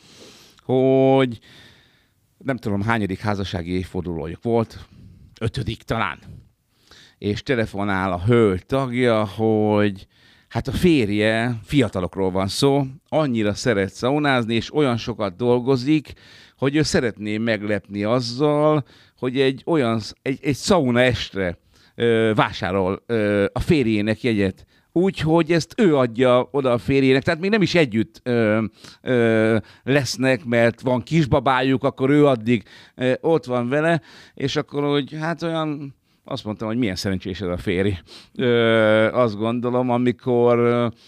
hogy 0.64 1.40
nem 2.38 2.58
tudom, 2.58 2.82
hányadik 2.82 3.20
házassági 3.20 3.72
évfordulójuk 3.72 4.44
volt, 4.44 4.86
ötödik 5.42 5.82
talán. 5.84 6.20
És 7.18 7.44
telefonál 7.44 8.12
a 8.12 8.24
hölgy 8.26 8.66
tagja, 8.66 9.26
hogy 9.26 10.08
hát 10.54 10.68
a 10.68 10.72
férje, 10.72 11.60
fiatalokról 11.64 12.32
van 12.32 12.48
szó, 12.48 12.84
annyira 13.10 13.54
szeret 13.54 13.94
szaunázni, 13.94 14.56
és 14.56 14.74
olyan 14.74 14.98
sokat 14.98 15.36
dolgozik, 15.36 16.14
hogy 16.58 16.76
ő 16.76 16.82
szeretné 16.82 17.38
meglepni 17.38 18.04
azzal, 18.04 18.84
hogy 19.18 19.40
egy 19.40 19.62
olyan, 19.66 20.02
egy, 20.22 20.40
egy 20.42 20.56
szauna 20.56 21.00
estre 21.00 21.58
ö, 21.96 22.32
vásárol 22.36 23.04
ö, 23.06 23.46
a 23.54 23.60
férjének 23.60 24.24
jegyet, 24.24 24.66
úgy, 24.92 25.20
hogy 25.20 25.52
ezt 25.52 25.74
ő 25.78 25.98
adja 25.98 26.48
oda 26.52 26.72
a 26.72 26.78
férjének, 26.78 27.24
tehát 27.24 27.40
még 27.40 27.50
nem 27.50 27.62
is 27.62 27.76
együtt 27.76 28.20
ö, 28.24 28.64
ö, 29.02 29.58
lesznek, 29.84 30.46
mert 30.46 30.82
van 30.82 31.04
kisbabájuk, 31.04 31.84
akkor 31.84 32.10
ő 32.10 32.26
addig 32.26 32.64
ö, 32.96 33.14
ott 33.22 33.46
van 33.46 33.70
vele, 33.70 34.02
és 34.34 34.56
akkor, 34.56 34.84
hogy 34.84 35.18
hát 35.20 35.44
olyan 35.44 35.96
azt 36.24 36.44
mondtam, 36.44 36.68
hogy 36.68 36.78
milyen 36.78 36.96
szerencsés 36.96 37.42
ez 37.42 37.48
a 37.48 37.58
férj. 37.58 37.92
Ö, 38.36 39.12
azt 39.14 39.38
gondolom, 39.38 39.90
amikor 39.90 40.60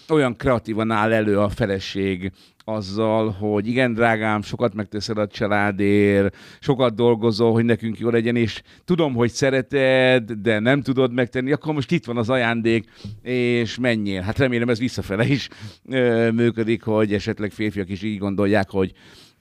olyan 0.08 0.36
kreatívan 0.36 0.90
áll 0.90 1.12
elő 1.12 1.38
a 1.38 1.48
feleség 1.48 2.32
azzal, 2.64 3.30
hogy 3.30 3.66
igen, 3.66 3.94
drágám, 3.94 4.42
sokat 4.42 4.74
megteszed 4.74 5.18
a 5.18 5.26
családért, 5.26 6.36
sokat 6.60 6.94
dolgozol, 6.94 7.52
hogy 7.52 7.64
nekünk 7.64 7.98
jó 7.98 8.08
legyen, 8.08 8.36
és 8.36 8.62
tudom, 8.84 9.14
hogy 9.14 9.30
szereted, 9.30 10.32
de 10.32 10.58
nem 10.58 10.82
tudod 10.82 11.12
megtenni, 11.12 11.52
akkor 11.52 11.74
most 11.74 11.90
itt 11.90 12.04
van 12.04 12.16
az 12.16 12.30
ajándék, 12.30 12.90
és 13.22 13.78
menjél. 13.78 14.20
Hát 14.20 14.38
remélem 14.38 14.68
ez 14.68 14.78
visszafele 14.78 15.26
is 15.26 15.48
ö, 15.88 16.30
működik, 16.30 16.82
hogy 16.82 17.12
esetleg 17.12 17.50
férfiak 17.50 17.88
is 17.88 18.02
így 18.02 18.18
gondolják, 18.18 18.70
hogy 18.70 18.92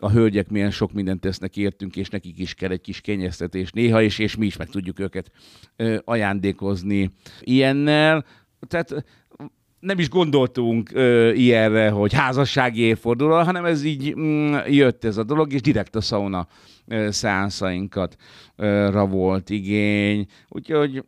a 0.05 0.11
hölgyek 0.11 0.49
milyen 0.49 0.71
sok 0.71 0.93
mindent 0.93 1.21
tesznek 1.21 1.57
értünk, 1.57 1.95
és 1.95 2.09
nekik 2.09 2.39
is 2.39 2.53
kell 2.53 2.71
egy 2.71 2.81
kis 2.81 3.01
kényeztetés 3.01 3.71
néha, 3.71 4.01
és, 4.01 4.19
és 4.19 4.35
mi 4.35 4.45
is 4.45 4.57
meg 4.57 4.67
tudjuk 4.67 4.99
őket 4.99 5.31
ö, 5.75 5.97
ajándékozni 6.03 7.11
ilyennel. 7.39 8.25
Tehát 8.67 9.05
nem 9.79 9.99
is 9.99 10.09
gondoltunk 10.09 10.89
ö, 10.93 11.31
ilyenre, 11.31 11.89
hogy 11.89 12.13
házassági 12.13 12.81
évforduló, 12.81 13.33
hanem 13.33 13.65
ez 13.65 13.83
így 13.83 14.15
mm, 14.15 14.55
jött 14.67 15.03
ez 15.03 15.17
a 15.17 15.23
dolog, 15.23 15.53
és 15.53 15.61
direkt 15.61 15.95
a 15.95 16.01
sauna 16.01 16.47
ö, 16.87 17.11
szeánszainkat 17.11 18.15
ö, 18.55 19.05
volt 19.09 19.49
igény. 19.49 20.25
Úgyhogy 20.49 21.03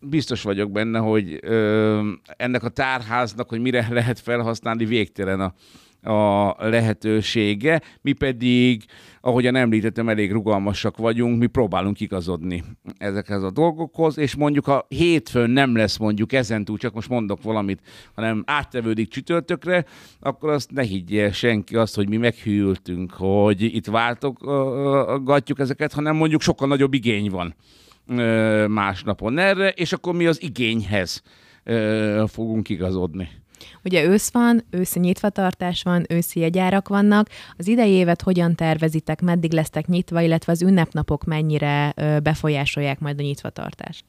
biztos 0.00 0.42
vagyok 0.42 0.70
benne, 0.70 0.98
hogy 0.98 1.38
ö, 1.42 2.10
ennek 2.36 2.62
a 2.62 2.68
tárháznak, 2.68 3.48
hogy 3.48 3.60
mire 3.60 3.86
lehet 3.90 4.20
felhasználni, 4.20 4.84
végtelen 4.84 5.40
a, 5.40 5.54
a 6.04 6.56
lehetősége, 6.58 7.82
mi 8.00 8.12
pedig, 8.12 8.84
ahogyan 9.20 9.56
említettem, 9.56 10.08
elég 10.08 10.32
rugalmasak 10.32 10.96
vagyunk, 10.96 11.38
mi 11.38 11.46
próbálunk 11.46 12.00
igazodni 12.00 12.64
ezekhez 12.98 13.42
a 13.42 13.50
dolgokhoz, 13.50 14.18
és 14.18 14.34
mondjuk 14.34 14.66
a 14.66 14.86
hétfőn 14.88 15.50
nem 15.50 15.76
lesz 15.76 15.96
mondjuk 15.96 16.32
ezentúl, 16.32 16.78
csak 16.78 16.94
most 16.94 17.08
mondok 17.08 17.42
valamit, 17.42 17.80
hanem 18.14 18.42
áttevődik 18.46 19.08
csütörtökre, 19.08 19.84
akkor 20.20 20.50
azt 20.50 20.70
ne 20.70 20.82
higgye 20.82 21.32
senki 21.32 21.76
azt, 21.76 21.94
hogy 21.94 22.08
mi 22.08 22.16
meghűltünk, 22.16 23.12
hogy 23.12 23.62
itt 23.62 23.86
váltogatjuk 23.86 25.58
ezeket, 25.58 25.92
hanem 25.92 26.16
mondjuk 26.16 26.40
sokkal 26.40 26.68
nagyobb 26.68 26.94
igény 26.94 27.30
van 27.30 27.54
másnapon 28.68 29.38
erre, 29.38 29.68
és 29.68 29.92
akkor 29.92 30.14
mi 30.14 30.26
az 30.26 30.42
igényhez 30.42 31.22
fogunk 32.26 32.68
igazodni. 32.68 33.28
Ugye 33.84 34.04
ősz 34.04 34.32
van, 34.32 34.64
őszi 34.70 34.98
nyitvatartás 34.98 35.82
van, 35.82 36.04
őszi 36.08 36.40
jegyárak 36.40 36.88
vannak. 36.88 37.28
Az 37.56 37.68
idei 37.68 37.90
évet 37.90 38.22
hogyan 38.22 38.54
tervezitek, 38.54 39.20
meddig 39.20 39.52
lesztek 39.52 39.86
nyitva, 39.86 40.20
illetve 40.20 40.52
az 40.52 40.62
ünnepnapok 40.62 41.24
mennyire 41.24 41.94
befolyásolják 42.22 43.00
majd 43.00 43.18
a 43.18 43.22
nyitvatartást? 43.22 44.04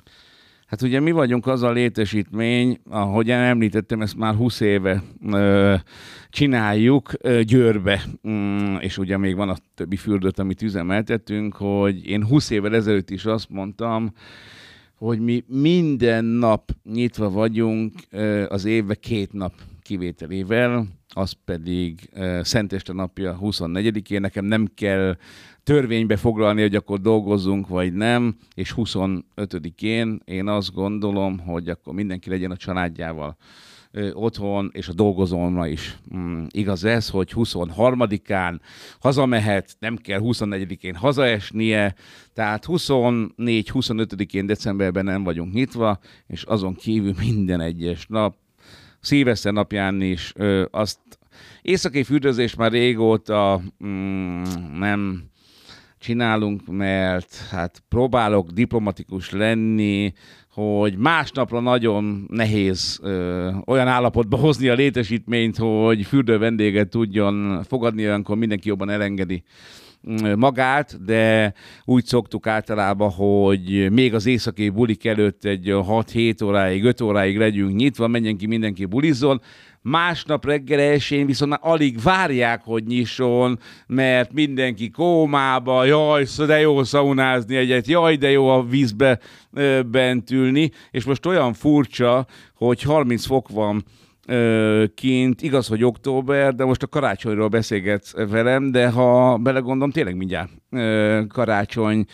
Hát 0.65 0.81
ugye 0.81 0.99
mi 0.99 1.11
vagyunk 1.11 1.47
az 1.47 1.63
a 1.63 1.71
létesítmény, 1.71 2.79
ahogyan 2.89 3.39
említettem, 3.39 4.01
ezt 4.01 4.15
már 4.15 4.35
20 4.35 4.59
éve 4.59 5.03
ö, 5.31 5.75
csináljuk 6.29 7.11
ö, 7.19 7.41
Győrbe, 7.43 8.03
mm, 8.27 8.75
és 8.75 8.97
ugye 8.97 9.17
még 9.17 9.35
van 9.35 9.49
a 9.49 9.55
többi 9.75 9.95
fürdőt, 9.95 10.39
amit 10.39 10.61
üzemeltetünk, 10.61 11.55
hogy 11.55 12.07
én 12.07 12.25
20 12.25 12.49
évvel 12.49 12.75
ezelőtt 12.75 13.09
is 13.09 13.25
azt 13.25 13.49
mondtam, 13.49 14.13
hogy 14.97 15.19
mi 15.19 15.43
minden 15.47 16.25
nap 16.25 16.71
nyitva 16.83 17.29
vagyunk 17.29 17.93
az 18.47 18.65
évbe 18.65 18.95
két 18.95 19.33
nap 19.33 19.53
kivételével, 19.81 20.87
az 21.13 21.31
pedig 21.45 22.09
Szenteste 22.41 22.93
napja 22.93 23.37
24-én. 23.41 24.21
Nekem 24.21 24.45
nem 24.45 24.67
kell 24.75 25.17
törvénybe 25.63 26.15
foglalni, 26.15 26.61
hogy 26.61 26.75
akkor 26.75 26.99
dolgozzunk, 26.99 27.67
vagy 27.67 27.93
nem, 27.93 28.35
és 28.55 28.73
25-én 28.77 30.21
én 30.25 30.47
azt 30.47 30.73
gondolom, 30.73 31.39
hogy 31.39 31.69
akkor 31.69 31.93
mindenki 31.93 32.29
legyen 32.29 32.51
a 32.51 32.57
családjával 32.57 33.37
otthon, 34.13 34.69
és 34.73 34.87
a 34.87 34.93
dolgozóna 34.93 35.67
is. 35.67 35.97
Mm, 36.15 36.45
igaz 36.49 36.83
ez, 36.83 37.09
hogy 37.09 37.31
23-án 37.35 38.59
hazamehet, 38.99 39.75
nem 39.79 39.95
kell 39.95 40.19
24-én 40.23 40.95
hazaesnie, 40.95 41.95
tehát 42.33 42.65
24-25-én 42.67 44.45
decemberben 44.45 45.05
nem 45.05 45.23
vagyunk 45.23 45.53
nyitva, 45.53 45.99
és 46.27 46.43
azon 46.43 46.73
kívül 46.75 47.13
minden 47.19 47.61
egyes 47.61 48.05
nap, 48.07 48.35
szíveszter 48.99 49.53
napján 49.53 50.01
is 50.01 50.31
ö, 50.35 50.65
azt 50.71 50.99
éjszakai 51.61 52.03
fürdőzés 52.03 52.55
már 52.55 52.71
régóta 52.71 53.61
mm, 53.85 54.43
nem 54.79 55.23
csinálunk, 56.05 56.67
mert 56.67 57.35
hát 57.49 57.83
próbálok 57.89 58.49
diplomatikus 58.49 59.31
lenni, 59.31 60.13
hogy 60.55 60.97
másnapra 60.97 61.59
nagyon 61.59 62.25
nehéz 62.27 62.99
ö, 63.03 63.49
olyan 63.65 63.87
állapotba 63.87 64.37
hozni 64.37 64.67
a 64.67 64.73
létesítményt, 64.73 65.57
hogy 65.57 66.05
fürdő 66.05 66.37
vendéget 66.37 66.89
tudjon 66.89 67.63
fogadni, 67.63 68.05
olyankor 68.05 68.37
mindenki 68.37 68.67
jobban 68.67 68.89
elengedi 68.89 69.43
magát, 70.35 71.03
de 71.05 71.53
úgy 71.85 72.05
szoktuk 72.05 72.47
általában, 72.47 73.09
hogy 73.09 73.91
még 73.91 74.13
az 74.13 74.25
éjszakai 74.25 74.69
bulik 74.69 75.05
előtt 75.05 75.45
egy 75.45 75.69
6-7 75.71 76.43
óráig, 76.43 76.83
5 76.83 77.01
óráig 77.01 77.37
legyünk 77.37 77.75
nyitva, 77.75 78.07
menjen 78.07 78.37
ki 78.37 78.47
mindenki 78.47 78.85
bulizzon, 78.85 79.41
másnap 79.87 80.45
reggel 80.45 80.79
elsőn 80.79 81.25
viszont 81.25 81.51
már 81.51 81.59
alig 81.61 82.01
várják, 82.01 82.61
hogy 82.63 82.83
nyisson, 82.83 83.59
mert 83.87 84.33
mindenki 84.33 84.89
kómába, 84.89 85.83
jaj, 85.83 86.25
de 86.45 86.59
jó 86.59 86.83
szaunázni 86.83 87.55
egyet, 87.55 87.87
jaj, 87.87 88.15
de 88.15 88.31
jó 88.31 88.47
a 88.47 88.63
vízbe 88.63 89.19
bent 89.85 90.31
ülni, 90.31 90.71
és 90.91 91.03
most 91.03 91.25
olyan 91.25 91.53
furcsa, 91.53 92.25
hogy 92.53 92.81
30 92.81 93.25
fok 93.25 93.49
van 93.49 93.83
kint, 94.95 95.41
igaz, 95.41 95.67
hogy 95.67 95.83
október, 95.83 96.55
de 96.55 96.65
most 96.65 96.83
a 96.83 96.87
karácsonyról 96.87 97.47
beszélgetsz 97.47 98.13
velem, 98.13 98.71
de 98.71 98.89
ha 98.89 99.37
belegondolom, 99.37 99.91
tényleg 99.91 100.15
mindjárt 100.15 100.51
karácsony 101.27 102.05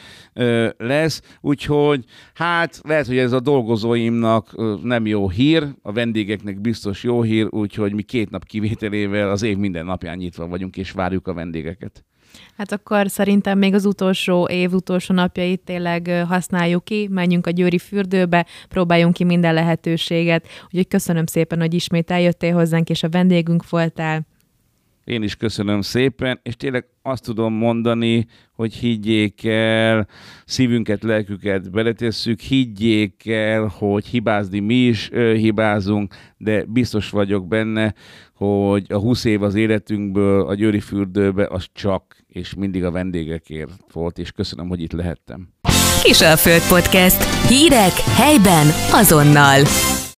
lesz, 0.77 1.21
úgyhogy 1.41 2.03
hát 2.33 2.79
lehet, 2.83 3.07
hogy 3.07 3.17
ez 3.17 3.31
a 3.31 3.39
dolgozóimnak 3.39 4.55
nem 4.83 5.05
jó 5.05 5.29
hír, 5.29 5.67
a 5.81 5.91
vendégeknek 5.91 6.61
biztos 6.61 7.03
jó 7.03 7.21
hír, 7.21 7.47
úgyhogy 7.49 7.93
mi 7.93 8.01
két 8.01 8.29
nap 8.29 8.43
kivételével 8.43 9.29
az 9.29 9.41
év 9.41 9.57
minden 9.57 9.85
napján 9.85 10.17
nyitva 10.17 10.47
vagyunk, 10.47 10.77
és 10.77 10.91
várjuk 10.91 11.27
a 11.27 11.33
vendégeket. 11.33 12.05
Hát 12.57 12.71
akkor 12.71 13.09
szerintem 13.09 13.57
még 13.57 13.73
az 13.73 13.85
utolsó 13.85 14.47
év 14.47 14.73
utolsó 14.73 15.13
napjait 15.13 15.61
tényleg 15.61 16.25
használjuk 16.27 16.83
ki, 16.83 17.07
menjünk 17.11 17.47
a 17.47 17.51
Győri 17.51 17.77
fürdőbe, 17.77 18.45
próbáljunk 18.69 19.13
ki 19.13 19.23
minden 19.23 19.53
lehetőséget. 19.53 20.47
Úgyhogy 20.65 20.87
köszönöm 20.87 21.25
szépen, 21.25 21.59
hogy 21.59 21.73
ismét 21.73 22.11
eljöttél 22.11 22.53
hozzánk, 22.53 22.89
és 22.89 23.03
a 23.03 23.09
vendégünk 23.09 23.69
voltál. 23.69 24.25
Én 25.03 25.23
is 25.23 25.35
köszönöm 25.35 25.81
szépen, 25.81 26.39
és 26.43 26.55
tényleg 26.55 26.85
azt 27.01 27.23
tudom 27.23 27.53
mondani, 27.53 28.25
hogy 28.53 28.73
higgyék 28.73 29.43
el, 29.45 30.07
szívünket, 30.45 31.03
lelküket 31.03 31.71
beletesszük, 31.71 32.39
higgyék 32.39 33.27
el, 33.27 33.65
hogy 33.77 34.05
hibázni 34.05 34.59
mi 34.59 34.75
is 34.75 35.09
ö, 35.11 35.33
hibázunk, 35.33 36.13
de 36.37 36.65
biztos 36.65 37.09
vagyok 37.09 37.47
benne, 37.47 37.93
hogy 38.33 38.85
a 38.89 38.97
20 38.97 39.25
év 39.25 39.41
az 39.41 39.55
életünkből 39.55 40.47
a 40.47 40.55
Győri 40.55 40.79
fürdőbe 40.79 41.47
az 41.49 41.67
csak 41.73 42.20
és 42.31 42.53
mindig 42.53 42.83
a 42.83 42.91
vendégekért 42.91 43.71
volt, 43.91 44.17
és 44.17 44.31
köszönöm, 44.31 44.67
hogy 44.67 44.81
itt 44.81 44.91
lehettem. 44.91 45.49
Kisalföld 46.03 46.67
Podcast. 46.67 47.47
Hírek 47.47 47.93
helyben 47.93 48.67
azonnal. 48.91 49.61